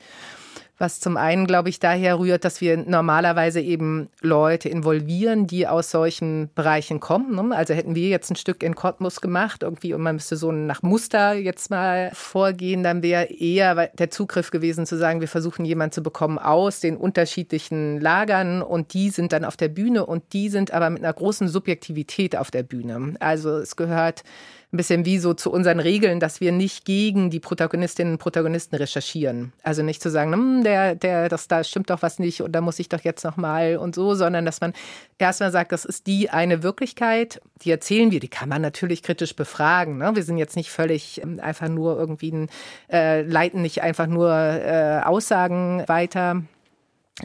[0.84, 5.90] was zum einen, glaube ich, daher rührt, dass wir normalerweise eben Leute involvieren, die aus
[5.90, 7.36] solchen Bereichen kommen.
[7.36, 7.56] Ne?
[7.56, 10.84] Also hätten wir jetzt ein Stück in Cottbus gemacht, irgendwie, und man müsste so nach
[10.84, 15.94] Muster jetzt mal vorgehen, dann wäre eher der Zugriff gewesen zu sagen, wir versuchen jemanden
[15.94, 20.50] zu bekommen aus den unterschiedlichen Lagern und die sind dann auf der Bühne und die
[20.50, 23.14] sind aber mit einer großen Subjektivität auf der Bühne.
[23.22, 24.24] Also es gehört
[24.74, 28.76] ein bisschen wie so zu unseren Regeln, dass wir nicht gegen die Protagonistinnen und Protagonisten
[28.76, 29.54] recherchieren.
[29.62, 32.62] Also nicht zu sagen, hm, der, der, das, da stimmt doch was nicht und da
[32.62, 34.74] muss ich doch jetzt noch mal und so, sondern dass man
[35.20, 39.36] erstmal sagt, das ist die eine Wirklichkeit, die erzählen wir, die kann man natürlich kritisch
[39.36, 40.00] befragen.
[40.00, 40.12] Ne?
[40.16, 42.50] Wir sind jetzt nicht völlig ähm, einfach nur irgendwie, ein,
[42.92, 46.44] äh, leiten nicht einfach nur äh, Aussagen weiter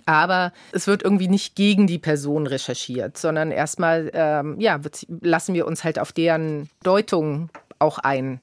[0.07, 4.81] aber es wird irgendwie nicht gegen die Person recherchiert, sondern erstmal ähm, ja,
[5.23, 8.41] lassen wir uns halt auf deren Deutung auch ein.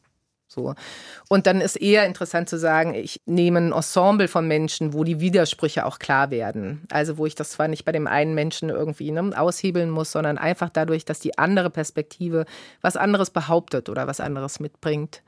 [0.56, 0.74] So.
[1.28, 5.20] Und dann ist eher interessant zu sagen, ich nehme ein Ensemble von Menschen, wo die
[5.20, 6.84] Widersprüche auch klar werden.
[6.92, 10.38] Also wo ich das zwar nicht bei dem einen Menschen irgendwie ne, aushebeln muss, sondern
[10.38, 12.46] einfach dadurch, dass die andere Perspektive
[12.82, 15.22] was anderes behauptet oder was anderes mitbringt.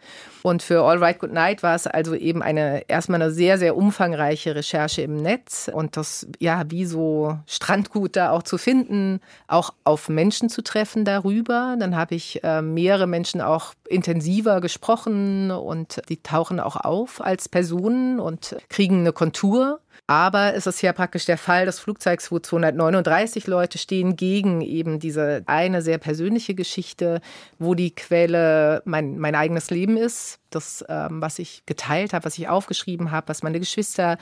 [0.43, 3.75] Und für All Right Good Night war es also eben eine erstmal eine sehr, sehr
[3.75, 9.73] umfangreiche Recherche im Netz und das ja wie so Strandgut da auch zu finden, auch
[9.83, 11.75] auf Menschen zu treffen darüber.
[11.77, 15.16] Dann habe ich äh, mehrere Menschen auch intensiver gesprochen
[15.51, 19.79] und die tauchen auch auf als Personen und kriegen eine Kontur.
[20.09, 24.99] Aber es ist ja praktisch der Fall des Flugzeugs, wo 239 Leute stehen, gegen eben
[24.99, 27.19] diese eine sehr persönliche Geschichte,
[27.59, 30.39] wo die Quelle mein, mein eigenes Leben ist.
[30.49, 34.17] Das, ähm, was ich geteilt habe, was ich aufgeschrieben habe, was meine Geschwister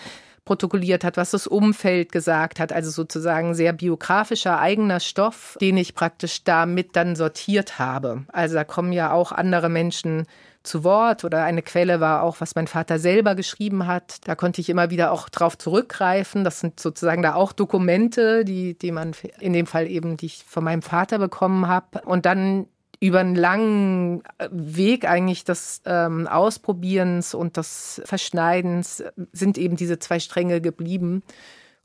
[0.45, 2.71] protokolliert hat, was das Umfeld gesagt hat.
[2.71, 8.23] Also sozusagen sehr biografischer eigener Stoff, den ich praktisch damit dann sortiert habe.
[8.31, 10.25] Also da kommen ja auch andere Menschen
[10.65, 14.28] zu Wort oder eine Quelle war auch, was mein Vater selber geschrieben hat.
[14.28, 16.43] Da konnte ich immer wieder auch drauf zurückgreifen.
[16.43, 20.43] Das sind sozusagen da auch Dokumente, die, die man in dem Fall eben, die ich
[20.47, 22.01] von meinem Vater bekommen habe.
[22.06, 22.67] Und dann
[22.99, 30.19] über einen langen Weg eigentlich des ähm, Ausprobierens und des Verschneidens sind eben diese zwei
[30.19, 31.23] Stränge geblieben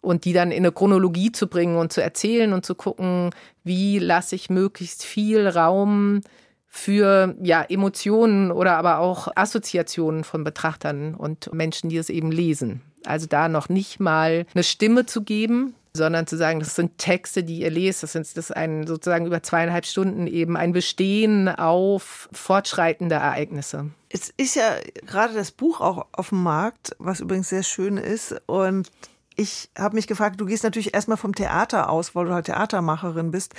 [0.01, 3.31] und die dann in eine Chronologie zu bringen und zu erzählen und zu gucken,
[3.65, 6.23] wie lasse ich möglichst viel Raum
[6.73, 12.81] für ja, Emotionen oder aber auch Assoziationen von Betrachtern und Menschen, die es eben lesen.
[13.05, 17.43] Also da noch nicht mal eine Stimme zu geben, sondern zu sagen, das sind Texte,
[17.43, 22.29] die ihr lest, das, sind, ist ein sozusagen über zweieinhalb Stunden eben ein Bestehen auf
[22.33, 23.91] fortschreitende Ereignisse.
[24.09, 28.41] Es ist ja gerade das Buch auch auf dem Markt, was übrigens sehr schön ist
[28.47, 28.91] und
[29.35, 33.31] ich habe mich gefragt, du gehst natürlich erstmal vom Theater aus, weil du halt Theatermacherin
[33.31, 33.55] bist.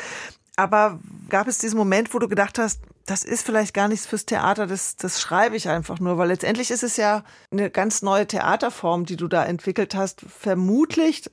[0.56, 4.26] Aber gab es diesen Moment, wo du gedacht hast, das ist vielleicht gar nichts fürs
[4.26, 8.28] Theater, das, das schreibe ich einfach nur, weil letztendlich ist es ja eine ganz neue
[8.28, 11.24] Theaterform, die du da entwickelt hast, vermutlich,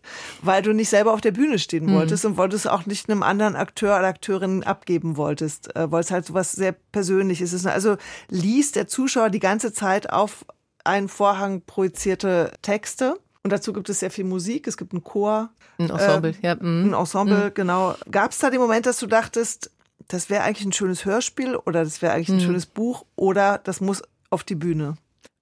[0.43, 1.95] weil du nicht selber auf der Bühne stehen mhm.
[1.95, 6.11] wolltest und wolltest auch nicht einem anderen Akteur oder Akteurin abgeben wolltest, äh, weil es
[6.11, 7.67] halt so was sehr Persönliches ist.
[7.67, 7.97] Also
[8.29, 10.45] liest der Zuschauer die ganze Zeit auf
[10.85, 15.51] einen Vorhang projizierte Texte Und dazu gibt es sehr viel Musik, es gibt einen Chor.
[15.79, 16.55] Ein Ensemble, äh, ja.
[16.57, 16.89] Mm.
[16.89, 17.55] Ein Ensemble, Mm.
[17.55, 17.95] genau.
[18.11, 19.71] Gab es da den Moment, dass du dachtest,
[20.07, 22.47] das wäre eigentlich ein schönes Hörspiel oder das wäre eigentlich ein Mm.
[22.47, 24.97] schönes Buch oder das muss auf die Bühne?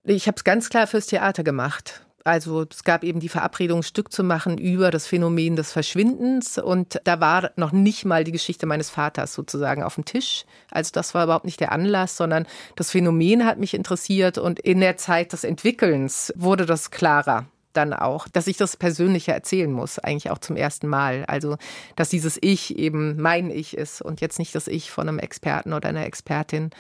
[0.05, 2.07] Ich habe es ganz klar fürs Theater gemacht.
[2.25, 6.59] Also es gab eben die Verabredung, ein Stück zu machen über das Phänomen des Verschwindens.
[6.59, 10.45] Und da war noch nicht mal die Geschichte meines Vaters sozusagen auf dem Tisch.
[10.73, 14.39] Also das war überhaupt nicht der Anlass, sondern das Phänomen hat mich interessiert.
[14.39, 19.33] Und in der Zeit des Entwickelns wurde das klarer dann auch, dass ich das Persönliche
[19.33, 21.25] erzählen muss, eigentlich auch zum ersten Mal.
[21.27, 21.57] Also,
[21.95, 25.73] dass dieses Ich eben mein Ich ist und jetzt nicht das Ich von einem Experten
[25.73, 26.71] oder einer Expertin.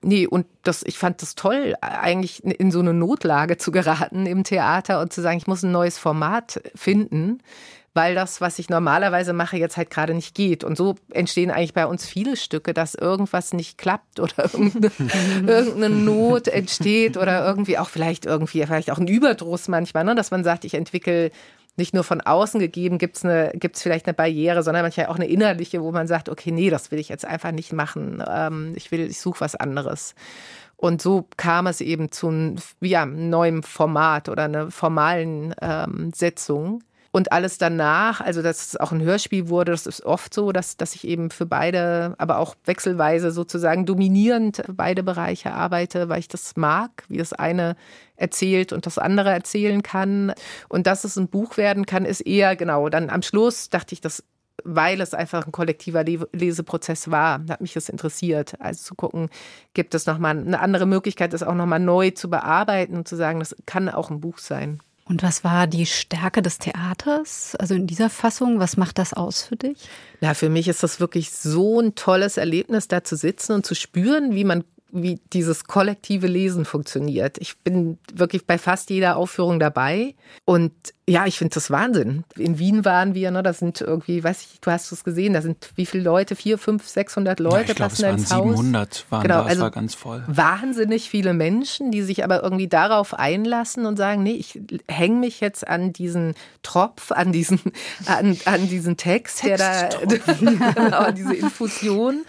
[0.00, 4.44] Nee, und das, ich fand das toll, eigentlich in so eine Notlage zu geraten im
[4.44, 7.40] Theater und zu sagen, ich muss ein neues Format finden,
[7.94, 10.62] weil das, was ich normalerweise mache, jetzt halt gerade nicht geht.
[10.62, 14.92] Und so entstehen eigentlich bei uns viele Stücke, dass irgendwas nicht klappt oder irgendeine,
[15.46, 20.14] irgendeine Not entsteht oder irgendwie auch vielleicht irgendwie, vielleicht auch ein Überdruss manchmal, ne?
[20.14, 21.30] dass man sagt, ich entwickle
[21.78, 25.28] nicht nur von außen gegeben, gibt es gibt's vielleicht eine Barriere, sondern manchmal auch eine
[25.28, 28.22] innerliche, wo man sagt, okay, nee, das will ich jetzt einfach nicht machen.
[28.28, 30.16] Ähm, ich will, ich suche was anderes.
[30.76, 36.82] Und so kam es eben zu einem ja, neuem Format oder einer formalen ähm, Setzung.
[37.18, 40.76] Und alles danach, also dass es auch ein Hörspiel wurde, das ist oft so, dass,
[40.76, 46.28] dass ich eben für beide, aber auch wechselweise sozusagen dominierend beide Bereiche arbeite, weil ich
[46.28, 47.74] das mag, wie das eine
[48.14, 50.32] erzählt und das andere erzählen kann.
[50.68, 52.88] Und dass es ein Buch werden kann, ist eher genau.
[52.88, 54.22] Dann am Schluss dachte ich, dass
[54.62, 58.54] weil es einfach ein kollektiver Leseprozess war, hat mich das interessiert.
[58.60, 59.28] Also zu gucken,
[59.74, 63.40] gibt es nochmal eine andere Möglichkeit, das auch nochmal neu zu bearbeiten und zu sagen,
[63.40, 64.78] das kann auch ein Buch sein.
[65.08, 67.56] Und was war die Stärke des Theaters?
[67.58, 69.88] Also in dieser Fassung, was macht das aus für dich?
[70.20, 73.74] Ja, für mich ist das wirklich so ein tolles Erlebnis, da zu sitzen und zu
[73.74, 77.36] spüren, wie man wie dieses kollektive Lesen funktioniert.
[77.38, 80.14] Ich bin wirklich bei fast jeder Aufführung dabei
[80.46, 80.72] und
[81.08, 82.24] ja, ich finde das Wahnsinn.
[82.36, 85.40] In Wien waren wir, ne, das sind irgendwie, weiß ich, du hast es gesehen, da
[85.40, 86.36] sind wie viele Leute?
[86.36, 89.62] Vier, fünf, 600 Leute ja, ich glaube, es waren 700 waren genau, da, es also
[89.62, 90.22] war ganz voll.
[90.26, 95.40] Wahnsinnig viele Menschen, die sich aber irgendwie darauf einlassen und sagen, nee, ich hänge mich
[95.40, 97.60] jetzt an diesen Tropf, an diesen,
[98.06, 99.88] an, an diesen Text, der da,
[100.74, 102.26] genau, an diese Infusion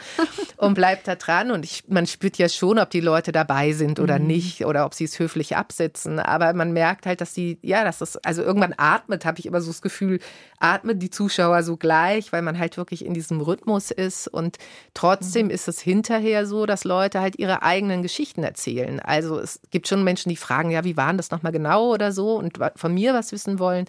[0.55, 3.99] und bleibt da dran und ich, man spürt ja schon, ob die Leute dabei sind
[3.99, 4.27] oder Mhm.
[4.27, 7.97] nicht oder ob sie es höflich absetzen, aber man merkt halt, dass sie, ja, dass
[7.97, 10.19] das, also irgendwann atmet, habe ich immer so das Gefühl,
[10.59, 14.57] atmen die Zuschauer so gleich, weil man halt wirklich in diesem Rhythmus ist und
[14.93, 15.51] trotzdem Mhm.
[15.51, 18.99] ist es hinterher so, dass Leute halt ihre eigenen Geschichten erzählen.
[18.99, 22.35] Also es gibt schon Menschen, die fragen, ja, wie waren das nochmal genau oder so
[22.37, 23.85] und von mir was wissen wollen.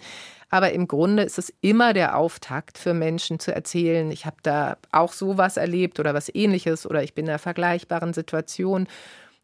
[0.49, 4.77] Aber im Grunde ist es immer der Auftakt für Menschen zu erzählen, ich habe da
[4.91, 8.87] auch sowas erlebt oder was ähnliches oder ich bin in einer vergleichbaren Situation.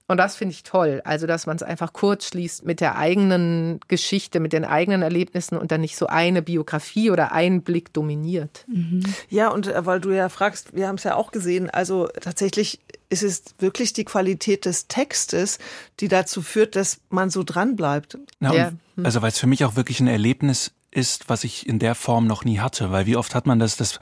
[0.08, 1.02] Und das finde ich toll.
[1.04, 5.58] Also, dass man es einfach kurz schließt mit der eigenen Geschichte, mit den eigenen Erlebnissen
[5.58, 8.66] und dann nicht so eine Biografie oder ein Blick dominiert.
[9.30, 12.80] Ja, und äh, weil du ja fragst, wir haben es ja auch gesehen, also tatsächlich
[13.10, 15.60] ist es wirklich die Qualität des Textes,
[16.00, 18.18] die dazu führt, dass man so dran bleibt.
[18.40, 18.58] Na, und,
[19.04, 22.28] Also weil es für mich auch wirklich ein Erlebnis ist, was ich in der Form
[22.28, 22.92] noch nie hatte.
[22.92, 24.00] Weil wie oft hat man das, dass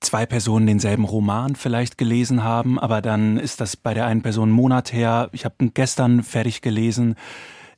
[0.00, 4.48] zwei Personen denselben Roman vielleicht gelesen haben, aber dann ist das bei der einen Person
[4.50, 5.28] einen Monat her.
[5.32, 7.14] Ich habe ihn gestern fertig gelesen.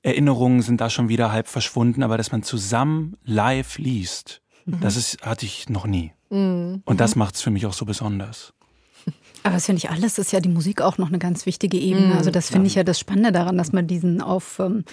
[0.02, 4.80] Erinnerungen sind da schon wieder halb verschwunden, aber dass man zusammen live liest, Mhm.
[4.80, 6.12] das ist, hatte ich noch nie.
[6.28, 6.82] Mhm.
[6.84, 8.52] Und das macht es für mich auch so besonders.
[9.42, 11.78] Aber es ist ja nicht alles, ist ja die Musik auch noch eine ganz wichtige
[11.78, 12.08] Ebene.
[12.08, 14.84] Mhm, Also das finde ich ja das Spannende daran, dass man diesen auf ähm,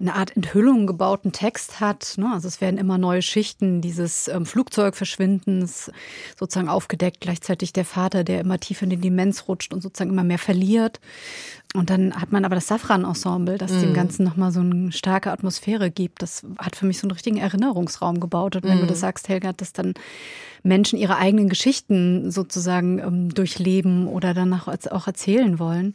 [0.00, 2.14] eine Art Enthüllung gebauten Text hat.
[2.16, 2.30] Ne?
[2.32, 5.90] Also es werden immer neue Schichten dieses ähm, Flugzeugverschwindens
[6.38, 7.20] sozusagen aufgedeckt.
[7.20, 11.00] Gleichzeitig der Vater, der immer tiefer in die Demenz rutscht und sozusagen immer mehr verliert.
[11.74, 13.94] Und dann hat man aber das Safran-Ensemble, das dem Mhm.
[13.94, 16.22] Ganzen nochmal so eine starke Atmosphäre gibt.
[16.22, 18.56] Das hat für mich so einen richtigen Erinnerungsraum gebaut.
[18.56, 18.88] Und wenn du Mhm.
[18.88, 19.92] das sagst, Helga, dass dann
[20.64, 25.92] Menschen ihre eigenen Geschichten sozusagen ähm, durchleben oder danach auch erzählen wollen,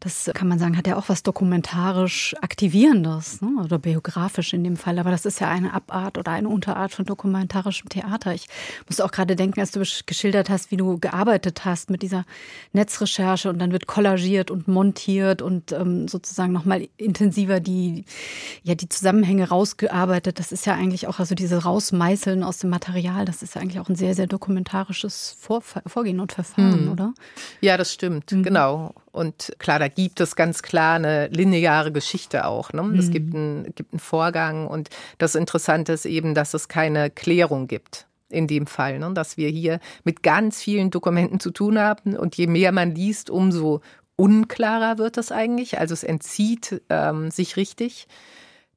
[0.00, 3.62] das kann man sagen, hat ja auch was dokumentarisch Aktivierendes ne?
[3.64, 4.98] oder biografisch in dem Fall.
[4.98, 8.34] Aber das ist ja eine Abart oder eine Unterart von dokumentarischem Theater.
[8.34, 8.48] Ich
[8.88, 12.24] musste auch gerade denken, als du geschildert hast, wie du gearbeitet hast mit dieser
[12.72, 15.03] Netzrecherche und dann wird kollagiert und montiert
[15.42, 18.04] und ähm, sozusagen nochmal intensiver die,
[18.62, 20.38] ja, die Zusammenhänge rausgearbeitet.
[20.38, 23.80] Das ist ja eigentlich auch, also diese Rausmeißeln aus dem Material, das ist ja eigentlich
[23.80, 26.92] auch ein sehr, sehr dokumentarisches Vorf Vorgehen und Verfahren, Mhm.
[26.92, 27.14] oder?
[27.60, 28.94] Ja, das stimmt, genau.
[29.12, 32.72] Und klar, da gibt es ganz klar eine lineare Geschichte auch.
[32.72, 32.82] Ne?
[32.98, 33.10] Es Mhm.
[33.12, 34.88] gibt, einen, gibt einen Vorgang und
[35.18, 38.06] das Interessante ist eben, dass es keine Klärung gibt.
[38.30, 39.12] In dem Fall, ne?
[39.14, 43.30] dass wir hier mit ganz vielen Dokumenten zu tun haben und je mehr man liest,
[43.30, 43.80] umso
[44.16, 45.78] unklarer wird das eigentlich.
[45.78, 48.06] Also es entzieht ähm, sich richtig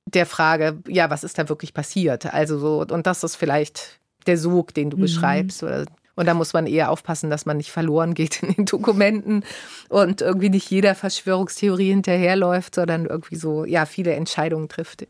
[0.05, 2.33] der Frage, ja, was ist da wirklich passiert?
[2.33, 5.01] Also so, und das ist vielleicht der Sog, den du mhm.
[5.01, 5.63] beschreibst.
[5.63, 5.85] Oder,
[6.15, 9.43] und da muss man eher aufpassen, dass man nicht verloren geht in den Dokumenten
[9.89, 15.07] und irgendwie nicht jeder Verschwörungstheorie hinterherläuft, sondern irgendwie so, ja, viele Entscheidungen trifft.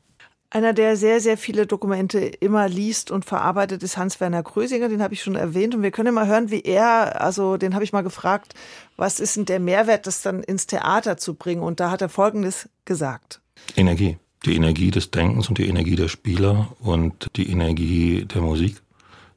[0.49, 4.87] Einer, der sehr, sehr viele Dokumente immer liest und verarbeitet, ist Hans-Werner Krösinger.
[4.87, 5.75] Den habe ich schon erwähnt.
[5.75, 8.53] Und wir können mal hören, wie er, also den habe ich mal gefragt,
[8.95, 11.61] was ist denn der Mehrwert, das dann ins Theater zu bringen?
[11.61, 13.41] Und da hat er Folgendes gesagt.
[13.75, 14.17] Energie.
[14.45, 18.77] Die Energie des Denkens und die Energie der Spieler und die Energie der Musik.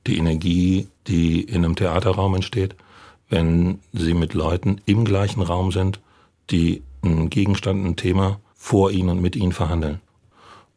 [0.06, 2.76] Die Energie, die in einem Theaterraum entsteht,
[3.28, 6.00] wenn sie mit Leuten im gleichen Raum sind,
[6.50, 10.00] die einen Gegenstand, ein Thema vor ihnen und mit ihnen verhandeln.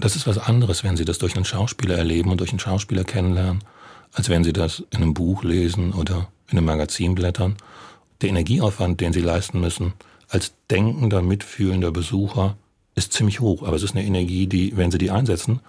[0.04, 3.06] Das ist was anderes, wenn Sie das durch einen Schauspieler erleben und durch einen Schauspieler
[3.06, 3.64] kennenlernen,
[4.12, 7.56] als wenn Sie das in einem Buch lesen oder in einem Magazin blättern.
[8.22, 9.93] Der Energieaufwand, den Sie leisten müssen,
[10.28, 12.58] als denkender, mitfühlender Besucher,
[12.95, 13.64] ist ziemlich hoch.
[13.64, 15.62] Aber es ist eine Energie, die, wenn Sie die einsetzen,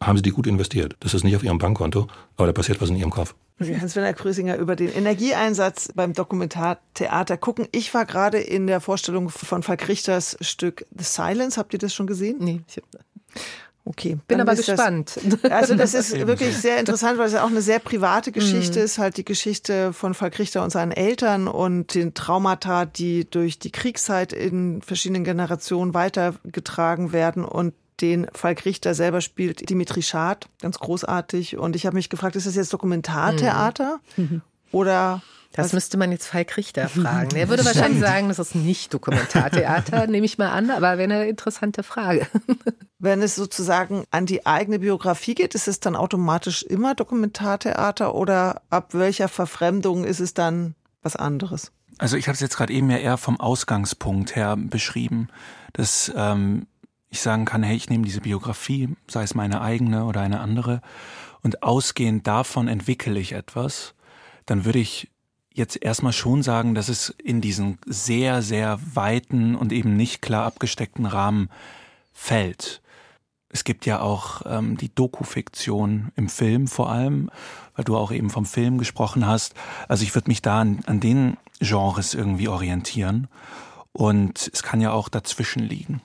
[0.00, 0.96] haben Sie die gut investiert.
[1.00, 2.06] Das ist nicht auf Ihrem Bankkonto,
[2.38, 3.34] aber da passiert was in Ihrem Kopf.
[3.60, 7.68] Hans-Werner Krösinger über den Energieeinsatz beim Dokumentartheater gucken.
[7.70, 11.58] Ich war gerade in der Vorstellung von Falk Richters Stück The Silence.
[11.58, 12.38] Habt ihr das schon gesehen?
[12.40, 12.62] Nee.
[12.66, 12.84] Ich hab
[13.86, 14.16] Okay.
[14.28, 15.20] Bin aber gespannt.
[15.22, 18.78] Das, also das ist wirklich sehr interessant, weil es ja auch eine sehr private Geschichte
[18.78, 18.84] mhm.
[18.86, 23.58] ist, halt die Geschichte von Falk Richter und seinen Eltern und den Traumata, die durch
[23.58, 30.48] die Kriegszeit in verschiedenen Generationen weitergetragen werden und den Falk Richter selber spielt Dimitri Schad,
[30.60, 31.58] ganz großartig.
[31.58, 34.42] Und ich habe mich gefragt, ist das jetzt Dokumentartheater mhm.
[34.72, 35.22] oder
[35.54, 35.72] das Was?
[35.72, 37.36] müsste man jetzt Falk Richter fragen.
[37.36, 41.28] Er würde wahrscheinlich sagen, das ist nicht Dokumentartheater, nehme ich mal an, aber wäre eine
[41.28, 42.26] interessante Frage.
[42.98, 48.62] Wenn es sozusagen an die eigene Biografie geht, ist es dann automatisch immer Dokumentartheater oder
[48.68, 51.70] ab welcher Verfremdung ist es dann was anderes?
[51.98, 55.28] Also ich habe es jetzt gerade eben ja eher vom Ausgangspunkt her beschrieben,
[55.72, 56.66] dass ähm,
[57.10, 60.80] ich sagen kann, hey, ich nehme diese Biografie, sei es meine eigene oder eine andere,
[61.42, 63.94] und ausgehend davon entwickle ich etwas,
[64.46, 65.10] dann würde ich
[65.54, 70.44] jetzt erstmal schon sagen, dass es in diesen sehr, sehr weiten und eben nicht klar
[70.44, 71.48] abgesteckten Rahmen
[72.12, 72.82] fällt.
[73.48, 77.30] Es gibt ja auch ähm, die Doku-Fiktion im Film vor allem,
[77.76, 79.54] weil du auch eben vom Film gesprochen hast.
[79.86, 83.28] Also ich würde mich da an, an den Genres irgendwie orientieren.
[83.92, 86.00] Und es kann ja auch dazwischen liegen.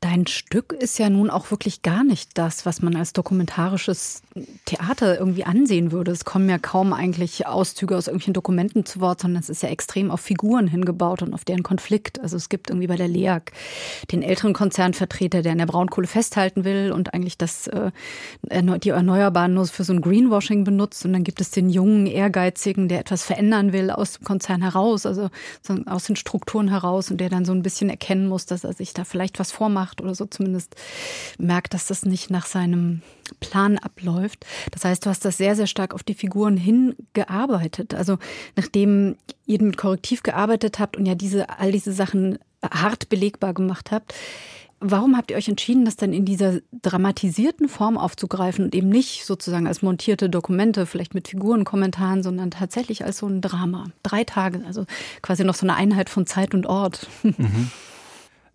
[0.00, 4.22] Dein Stück ist ja nun auch wirklich gar nicht das, was man als dokumentarisches
[4.64, 6.12] Theater irgendwie ansehen würde.
[6.12, 9.70] Es kommen ja kaum eigentlich Auszüge aus irgendwelchen Dokumenten zu Wort, sondern es ist ja
[9.70, 12.20] extrem auf Figuren hingebaut und auf deren Konflikt.
[12.20, 13.50] Also es gibt irgendwie bei der LEAG
[14.12, 17.90] den älteren Konzernvertreter, der an der Braunkohle festhalten will und eigentlich das, äh,
[18.52, 21.04] die Erneuerbaren nur für so ein Greenwashing benutzt.
[21.06, 25.06] Und dann gibt es den jungen, ehrgeizigen, der etwas verändern will aus dem Konzern heraus,
[25.06, 25.28] also
[25.86, 28.94] aus den Strukturen heraus und der dann so ein bisschen erkennen muss, dass er sich
[28.94, 30.76] da vielleicht was vormacht macht oder so zumindest
[31.38, 33.02] merkt, dass das nicht nach seinem
[33.40, 34.44] Plan abläuft.
[34.70, 37.94] Das heißt, du hast das sehr, sehr stark auf die Figuren hingearbeitet.
[37.94, 38.18] Also
[38.56, 39.16] nachdem
[39.46, 44.14] ihr mit Korrektiv gearbeitet habt und ja diese, all diese Sachen hart belegbar gemacht habt,
[44.80, 49.24] Warum habt ihr euch entschieden, das dann in dieser dramatisierten Form aufzugreifen und eben nicht
[49.24, 53.86] sozusagen als montierte Dokumente, vielleicht mit Figurenkommentaren, sondern tatsächlich als so ein Drama?
[54.04, 54.86] Drei Tage, also
[55.20, 57.08] quasi noch so eine Einheit von Zeit und Ort.
[57.24, 57.72] Mhm.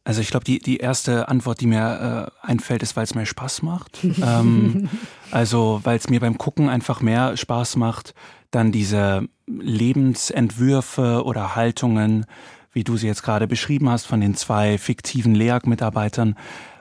[0.05, 3.25] Also ich glaube, die, die erste Antwort, die mir äh, einfällt, ist, weil es mir
[3.25, 3.99] Spaß macht.
[4.03, 4.89] ähm,
[5.31, 8.13] also weil es mir beim Gucken einfach mehr Spaß macht,
[8.51, 12.25] dann diese Lebensentwürfe oder Haltungen,
[12.71, 16.35] wie du sie jetzt gerade beschrieben hast, von den zwei fiktiven LEAG-Mitarbeitern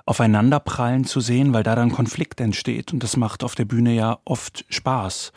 [0.05, 2.93] aufeinanderprallen zu sehen, weil da dann Konflikt entsteht.
[2.93, 5.33] Und das macht auf der Bühne ja oft Spaß.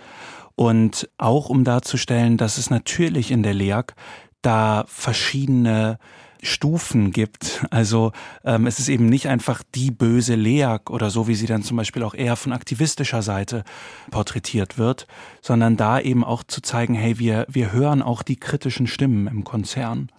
[0.55, 3.93] Und auch um darzustellen, dass es natürlich in der LEAG
[4.41, 5.99] da verschiedene
[6.45, 7.65] Stufen gibt.
[7.71, 8.11] Also
[8.43, 11.77] ähm, es ist eben nicht einfach die böse Leak oder so, wie sie dann zum
[11.77, 13.63] Beispiel auch eher von aktivistischer Seite
[14.11, 15.07] porträtiert wird,
[15.41, 19.43] sondern da eben auch zu zeigen, hey, wir, wir hören auch die kritischen Stimmen im
[19.43, 20.09] Konzern.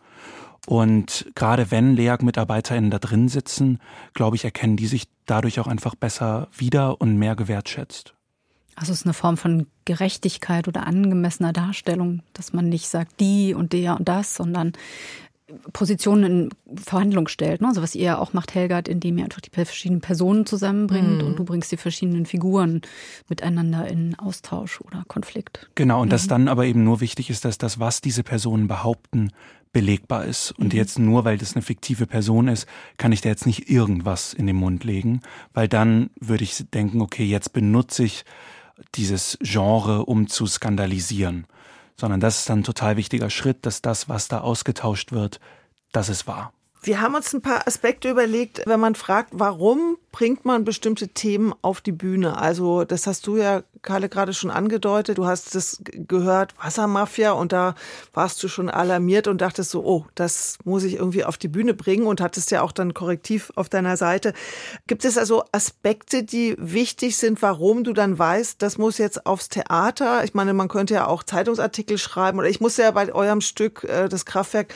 [0.66, 3.78] Und gerade wenn LEAG-MitarbeiterInnen da drin sitzen,
[4.14, 8.16] glaube ich, erkennen die sich dadurch auch einfach besser wieder und mehr gewertschätzt.
[8.74, 13.54] Also es ist eine Form von Gerechtigkeit oder angemessener Darstellung, dass man nicht sagt die
[13.54, 14.74] und der und das, sondern
[15.72, 17.60] Positionen in Verhandlung stellt.
[17.60, 17.68] Ne?
[17.68, 21.26] Also was ihr auch macht, Helgard, indem ihr einfach die verschiedenen Personen zusammenbringt mhm.
[21.26, 22.82] und du bringst die verschiedenen Figuren
[23.28, 25.70] miteinander in Austausch oder Konflikt.
[25.76, 26.10] Genau, und mhm.
[26.10, 29.30] dass dann aber eben nur wichtig ist, dass das, was diese Personen behaupten,
[29.72, 30.52] belegbar ist.
[30.52, 30.78] Und mhm.
[30.78, 32.66] jetzt nur, weil das eine fiktive Person ist,
[32.96, 35.20] kann ich da jetzt nicht irgendwas in den Mund legen,
[35.54, 38.24] weil dann würde ich denken, okay, jetzt benutze ich
[38.94, 41.46] dieses Genre, um zu skandalisieren
[41.98, 45.40] sondern das ist dann ein total wichtiger Schritt, dass das, was da ausgetauscht wird,
[45.92, 46.52] dass es war.
[46.86, 51.52] Wir haben uns ein paar Aspekte überlegt, wenn man fragt, warum bringt man bestimmte Themen
[51.60, 52.38] auf die Bühne?
[52.38, 55.18] Also, das hast du ja, Karle, gerade schon angedeutet.
[55.18, 57.74] Du hast es gehört, Wassermafia, und da
[58.14, 61.74] warst du schon alarmiert und dachtest so, oh, das muss ich irgendwie auf die Bühne
[61.74, 64.32] bringen und hattest ja auch dann korrektiv auf deiner Seite.
[64.86, 69.48] Gibt es also Aspekte, die wichtig sind, warum du dann weißt, das muss jetzt aufs
[69.48, 70.22] Theater?
[70.22, 73.82] Ich meine, man könnte ja auch Zeitungsartikel schreiben oder ich muss ja bei eurem Stück,
[73.82, 74.72] äh, das Kraftwerk,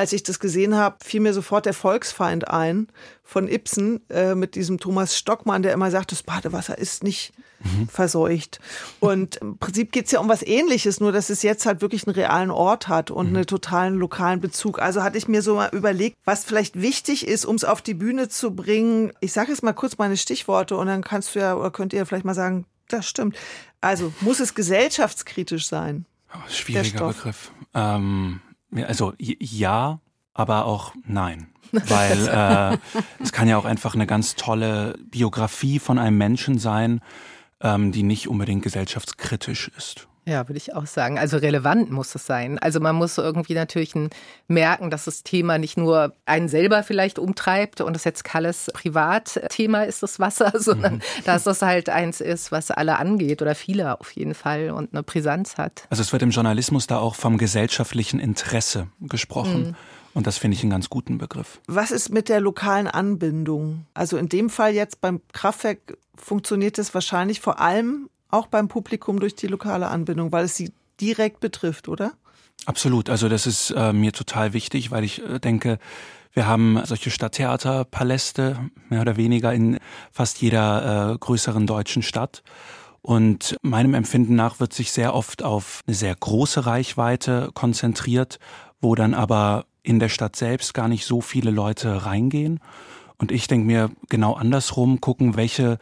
[0.00, 2.88] als ich das gesehen habe, fiel mir sofort der Volksfeind ein
[3.22, 7.86] von Ibsen äh, mit diesem Thomas Stockmann, der immer sagt, das Badewasser ist nicht mhm.
[7.86, 8.60] verseucht.
[8.98, 12.06] Und im Prinzip geht es ja um was Ähnliches, nur dass es jetzt halt wirklich
[12.06, 13.36] einen realen Ort hat und mhm.
[13.36, 14.80] einen totalen lokalen Bezug.
[14.80, 17.92] Also hatte ich mir so mal überlegt, was vielleicht wichtig ist, um es auf die
[17.92, 19.12] Bühne zu bringen.
[19.20, 22.06] Ich sage jetzt mal kurz meine Stichworte und dann kannst du ja oder könnt ihr
[22.06, 23.36] vielleicht mal sagen, das stimmt.
[23.82, 26.06] Also muss es gesellschaftskritisch sein?
[26.32, 27.52] Oh, schwieriger Begriff.
[27.74, 28.40] Ähm
[28.86, 30.00] also ja,
[30.34, 31.48] aber auch nein.
[31.72, 32.78] Weil äh,
[33.22, 37.00] es kann ja auch einfach eine ganz tolle Biografie von einem Menschen sein,
[37.60, 40.08] ähm, die nicht unbedingt gesellschaftskritisch ist.
[40.26, 41.18] Ja, würde ich auch sagen.
[41.18, 42.58] Also relevant muss es sein.
[42.58, 43.94] Also man muss irgendwie natürlich
[44.48, 49.82] merken, dass das Thema nicht nur einen selber vielleicht umtreibt und das jetzt Kalles Privatthema
[49.82, 51.02] ist das Wasser, sondern mhm.
[51.24, 55.02] dass das halt eins ist, was alle angeht oder viele auf jeden Fall und eine
[55.02, 55.86] Brisanz hat.
[55.90, 59.68] Also es wird im Journalismus da auch vom gesellschaftlichen Interesse gesprochen.
[59.68, 59.76] Mhm.
[60.12, 61.60] Und das finde ich einen ganz guten Begriff.
[61.66, 63.86] Was ist mit der lokalen Anbindung?
[63.94, 69.20] Also in dem Fall jetzt beim Kraftwerk funktioniert es wahrscheinlich vor allem auch beim Publikum
[69.20, 72.12] durch die lokale Anbindung, weil es sie direkt betrifft, oder?
[72.66, 73.08] Absolut.
[73.08, 75.78] Also das ist äh, mir total wichtig, weil ich äh, denke,
[76.32, 79.78] wir haben solche Stadttheaterpaläste, mehr oder weniger in
[80.12, 82.42] fast jeder äh, größeren deutschen Stadt.
[83.02, 88.38] Und meinem Empfinden nach wird sich sehr oft auf eine sehr große Reichweite konzentriert,
[88.80, 92.60] wo dann aber in der Stadt selbst gar nicht so viele Leute reingehen.
[93.16, 95.78] Und ich denke mir genau andersrum, gucken, welche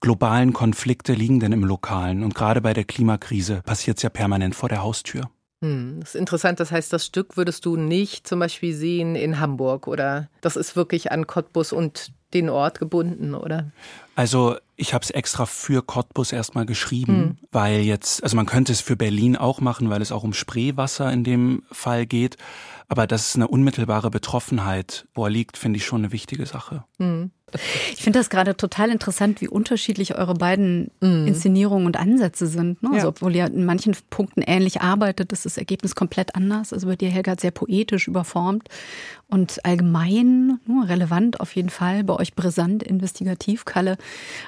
[0.00, 2.22] globalen Konflikte liegen denn im Lokalen?
[2.22, 5.30] Und gerade bei der Klimakrise passiert es ja permanent vor der Haustür.
[5.62, 6.60] Hm, das ist interessant.
[6.60, 10.76] Das heißt, das Stück würdest du nicht zum Beispiel sehen in Hamburg oder das ist
[10.76, 13.70] wirklich an Cottbus und den Ort gebunden, oder?
[14.14, 17.38] Also ich habe es extra für Cottbus erstmal geschrieben, hm.
[17.50, 21.10] weil jetzt, also man könnte es für Berlin auch machen, weil es auch um Spreewasser
[21.12, 22.36] in dem Fall geht.
[22.88, 26.84] Aber dass es eine unmittelbare Betroffenheit vorliegt, finde ich schon eine wichtige Sache.
[26.98, 27.30] Hm.
[27.92, 31.26] Ich finde das gerade total interessant, wie unterschiedlich eure beiden mhm.
[31.26, 32.82] Inszenierungen und Ansätze sind.
[32.82, 32.90] Ne?
[32.90, 32.96] Ja.
[32.96, 36.72] Also, obwohl ihr in manchen Punkten ähnlich arbeitet, ist das Ergebnis komplett anders.
[36.72, 38.68] Also bei dir, Helga, sehr poetisch überformt
[39.28, 42.04] und allgemein ne, relevant auf jeden Fall.
[42.04, 43.96] Bei euch brisant, investigativ, Kalle.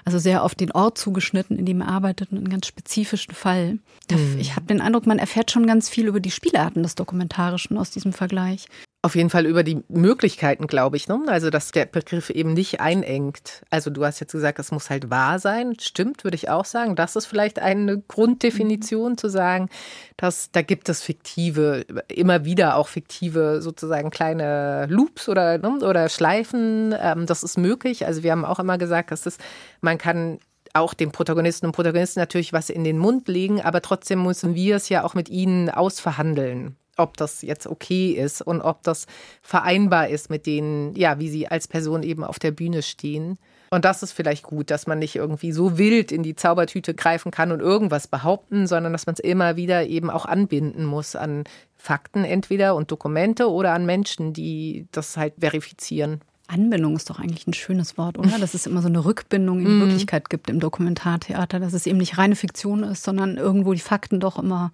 [0.04, 3.78] Also sehr auf den Ort zugeschnitten, in dem ihr arbeitet, einen ganz spezifischen Fall.
[4.10, 4.36] Mhm.
[4.38, 7.90] Ich habe den Eindruck, man erfährt schon ganz viel über die Spielarten des Dokumentarischen aus
[7.90, 8.66] diesem Vergleich.
[9.00, 11.06] Auf jeden Fall über die Möglichkeiten, glaube ich.
[11.06, 11.20] Ne?
[11.28, 13.62] Also, dass der Begriff eben nicht einengt.
[13.70, 15.78] Also, du hast jetzt gesagt, es muss halt wahr sein.
[15.80, 16.96] Stimmt, würde ich auch sagen.
[16.96, 19.68] Das ist vielleicht eine Grunddefinition zu sagen,
[20.16, 25.78] dass da gibt es fiktive, immer wieder auch fiktive sozusagen kleine Loops oder, ne?
[25.80, 26.92] oder Schleifen.
[27.00, 28.04] Ähm, das ist möglich.
[28.04, 29.38] Also, wir haben auch immer gesagt, dass es,
[29.80, 30.40] man kann
[30.74, 34.74] auch dem Protagonisten und Protagonisten natürlich was in den Mund legen, aber trotzdem müssen wir
[34.74, 39.06] es ja auch mit ihnen ausverhandeln ob das jetzt okay ist und ob das
[39.42, 43.38] vereinbar ist mit denen, ja, wie sie als Person eben auf der Bühne stehen.
[43.70, 47.30] Und das ist vielleicht gut, dass man nicht irgendwie so wild in die Zaubertüte greifen
[47.30, 51.44] kann und irgendwas behaupten, sondern dass man es immer wieder eben auch anbinden muss an
[51.76, 56.22] Fakten entweder und Dokumente oder an Menschen, die das halt verifizieren.
[56.48, 58.38] Anbindung ist doch eigentlich ein schönes Wort, oder?
[58.38, 59.80] Dass es immer so eine Rückbindung in die mhm.
[59.80, 64.18] Wirklichkeit gibt im Dokumentartheater, dass es eben nicht reine Fiktion ist, sondern irgendwo die Fakten
[64.18, 64.72] doch immer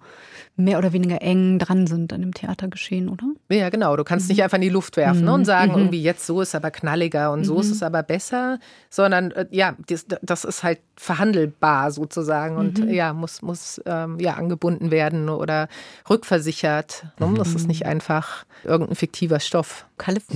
[0.55, 3.25] mehr oder weniger eng dran sind an dem Theatergeschehen, oder?
[3.49, 3.97] Ja, genau.
[3.97, 4.33] Du kannst mhm.
[4.33, 5.25] nicht einfach in die Luft werfen mhm.
[5.25, 5.77] ne, und sagen, mhm.
[5.79, 7.73] irgendwie jetzt so ist aber knalliger und so ist mhm.
[7.73, 8.59] es aber besser,
[8.89, 12.89] sondern äh, ja, das, das, ist halt verhandelbar sozusagen und mhm.
[12.89, 15.67] ja, muss, muss ähm, ja angebunden werden oder
[16.09, 17.05] rückversichert.
[17.19, 17.33] Ne?
[17.37, 19.85] Das ist nicht einfach irgendein fiktiver Stoff.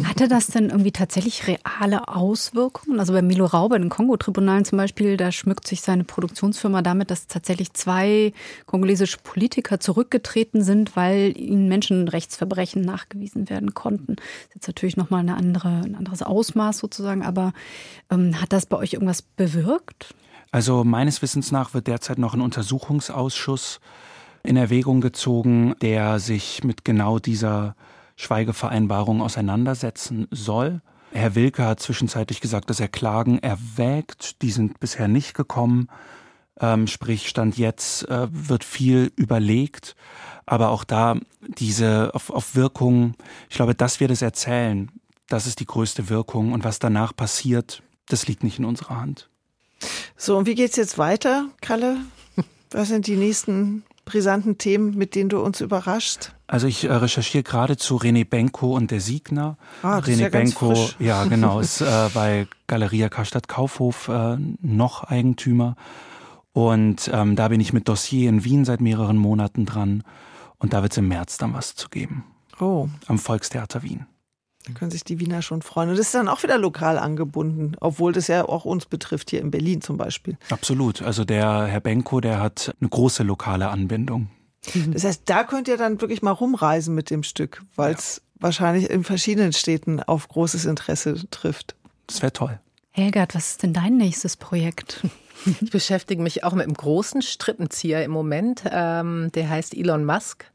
[0.06, 3.00] Hatte das denn irgendwie tatsächlich reale Auswirkungen?
[3.00, 7.12] Also bei Milo Rau, bei den Kongo-Tribunalen zum Beispiel, da schmückt sich seine Produktionsfirma damit,
[7.12, 8.34] dass tatsächlich zwei
[8.66, 14.16] kongolesische Politiker zurückgetreten sind, weil ihnen Menschenrechtsverbrechen nachgewiesen werden konnten.
[14.16, 17.54] Das ist jetzt natürlich nochmal eine andere, ein anderes Ausmaß sozusagen, aber
[18.10, 20.16] ähm, hat das bei euch irgendwas bewirkt?
[20.52, 23.80] Also meines Wissens nach wird derzeit noch ein Untersuchungsausschuss
[24.44, 27.76] in Erwägung gezogen, der sich mit genau dieser
[28.16, 30.82] Schweigevereinbarung auseinandersetzen soll.
[31.12, 34.42] Herr Wilke hat zwischenzeitlich gesagt, dass er Klagen erwägt.
[34.42, 35.88] Die sind bisher nicht gekommen.
[36.60, 39.96] Ähm, sprich, Stand jetzt äh, wird viel überlegt.
[40.46, 43.14] Aber auch da diese auf, auf Wirkung,
[43.50, 44.92] ich glaube, dass wir das erzählen,
[45.28, 46.54] Das ist die größte Wirkung.
[46.54, 49.29] Und was danach passiert, das liegt nicht in unserer Hand.
[50.22, 51.96] So, und wie geht's jetzt weiter, Kalle?
[52.72, 56.36] Was sind die nächsten brisanten Themen, mit denen du uns überraschst?
[56.46, 59.58] Also ich äh, recherchiere gerade zu René Benko und der Siegner.
[59.82, 65.06] Ah, das René ja Benko, ja genau, ist äh, bei Galeria Karstadt Kaufhof äh, noch
[65.06, 65.78] Eigentümer.
[66.52, 70.04] Und ähm, da bin ich mit Dossier in Wien seit mehreren Monaten dran.
[70.58, 72.26] Und da wird es im März dann was zu geben.
[72.60, 74.06] Oh, Am Volkstheater Wien.
[74.70, 75.90] Da können sich die Wiener schon freuen.
[75.90, 79.42] Und das ist dann auch wieder lokal angebunden, obwohl das ja auch uns betrifft, hier
[79.42, 80.38] in Berlin zum Beispiel.
[80.50, 81.02] Absolut.
[81.02, 84.30] Also der Herr Benko, der hat eine große lokale Anbindung.
[84.88, 88.90] Das heißt, da könnt ihr dann wirklich mal rumreisen mit dem Stück, weil es wahrscheinlich
[88.90, 91.76] in verschiedenen Städten auf großes Interesse trifft.
[92.08, 92.60] Das wäre toll.
[92.92, 95.02] Helgert, was ist denn dein nächstes Projekt?
[95.62, 98.64] Ich beschäftige mich auch mit einem großen Strippenzieher im Moment.
[98.72, 100.46] Ähm, der heißt Elon Musk.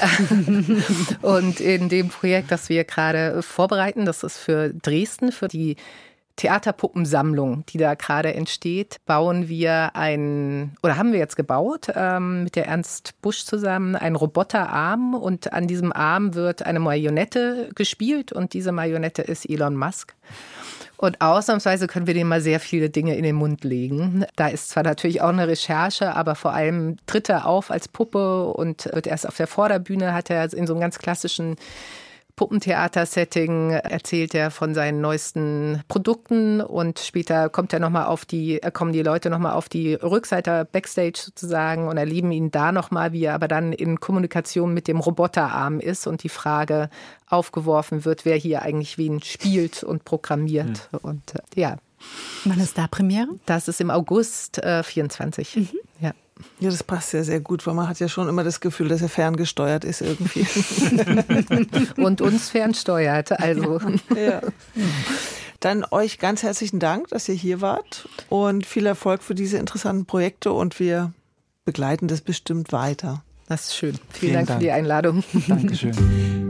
[1.22, 5.76] und in dem Projekt, das wir gerade vorbereiten, das ist für Dresden, für die
[6.42, 12.56] Theaterpuppensammlung, die da gerade entsteht, bauen wir ein, oder haben wir jetzt gebaut, ähm, mit
[12.56, 18.54] der Ernst Busch zusammen, einen Roboterarm und an diesem Arm wird eine Marionette gespielt und
[18.54, 20.16] diese Marionette ist Elon Musk.
[20.96, 24.24] Und ausnahmsweise können wir dem mal sehr viele Dinge in den Mund legen.
[24.34, 28.46] Da ist zwar natürlich auch eine Recherche, aber vor allem tritt er auf als Puppe
[28.46, 31.56] und wird erst auf der Vorderbühne, hat er in so einem ganz klassischen
[32.36, 38.60] Puppentheater-Setting erzählt er von seinen neuesten Produkten und später kommt er noch mal auf die
[38.72, 42.90] kommen die Leute noch mal auf die Rückseite Backstage sozusagen und erleben ihn da noch
[42.90, 46.88] mal, wie er aber dann in Kommunikation mit dem Roboterarm ist und die Frage
[47.28, 51.76] aufgeworfen wird, wer hier eigentlich wen spielt und programmiert und äh, ja.
[52.44, 53.28] Wann ist da Premiere?
[53.46, 55.74] Das ist im August äh, 24.
[56.00, 56.12] Ja.
[56.60, 59.02] Ja, das passt ja sehr gut, weil man hat ja schon immer das Gefühl, dass
[59.02, 60.46] er ferngesteuert ist irgendwie.
[62.02, 63.40] und uns fernsteuert.
[63.40, 63.80] Also.
[64.16, 64.40] Ja.
[65.60, 70.06] Dann euch ganz herzlichen Dank, dass ihr hier wart und viel Erfolg für diese interessanten
[70.06, 71.12] Projekte und wir
[71.64, 73.22] begleiten das bestimmt weiter.
[73.48, 73.92] Das ist schön.
[73.92, 75.22] Vielen, Vielen Dank, Dank für die Einladung.
[75.46, 76.38] Dankeschön.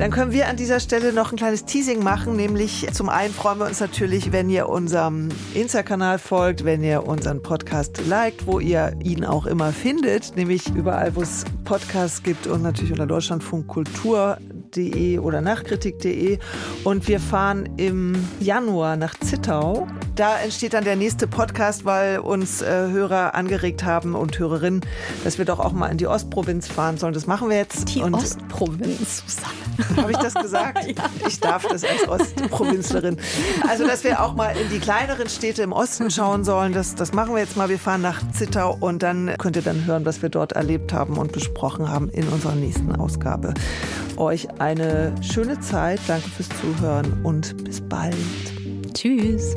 [0.00, 3.58] Dann können wir an dieser Stelle noch ein kleines Teasing machen, nämlich zum einen freuen
[3.58, 8.96] wir uns natürlich, wenn ihr unserem Insta-Kanal folgt, wenn ihr unseren Podcast liked, wo ihr
[9.04, 15.42] ihn auch immer findet, nämlich überall, wo es Podcasts gibt und natürlich unter deutschlandfunkkultur.de oder
[15.42, 16.38] nachkritik.de.
[16.84, 19.86] Und wir fahren im Januar nach Zittau.
[20.20, 24.82] Da entsteht dann der nächste Podcast, weil uns äh, Hörer angeregt haben und Hörerinnen,
[25.24, 27.14] dass wir doch auch mal in die Ostprovinz fahren sollen.
[27.14, 27.94] Das machen wir jetzt.
[27.94, 29.96] Die und Ostprovinz, Susanne.
[29.96, 30.86] habe ich das gesagt?
[31.26, 33.16] Ich darf das als Ostprovinzlerin.
[33.66, 37.14] Also, dass wir auch mal in die kleineren Städte im Osten schauen sollen, das, das
[37.14, 37.70] machen wir jetzt mal.
[37.70, 41.16] Wir fahren nach Zittau und dann könnt ihr dann hören, was wir dort erlebt haben
[41.16, 43.54] und besprochen haben in unserer nächsten Ausgabe.
[44.18, 46.00] Euch eine schöne Zeit.
[46.08, 48.14] Danke fürs Zuhören und bis bald.
[48.94, 49.56] Tschüss.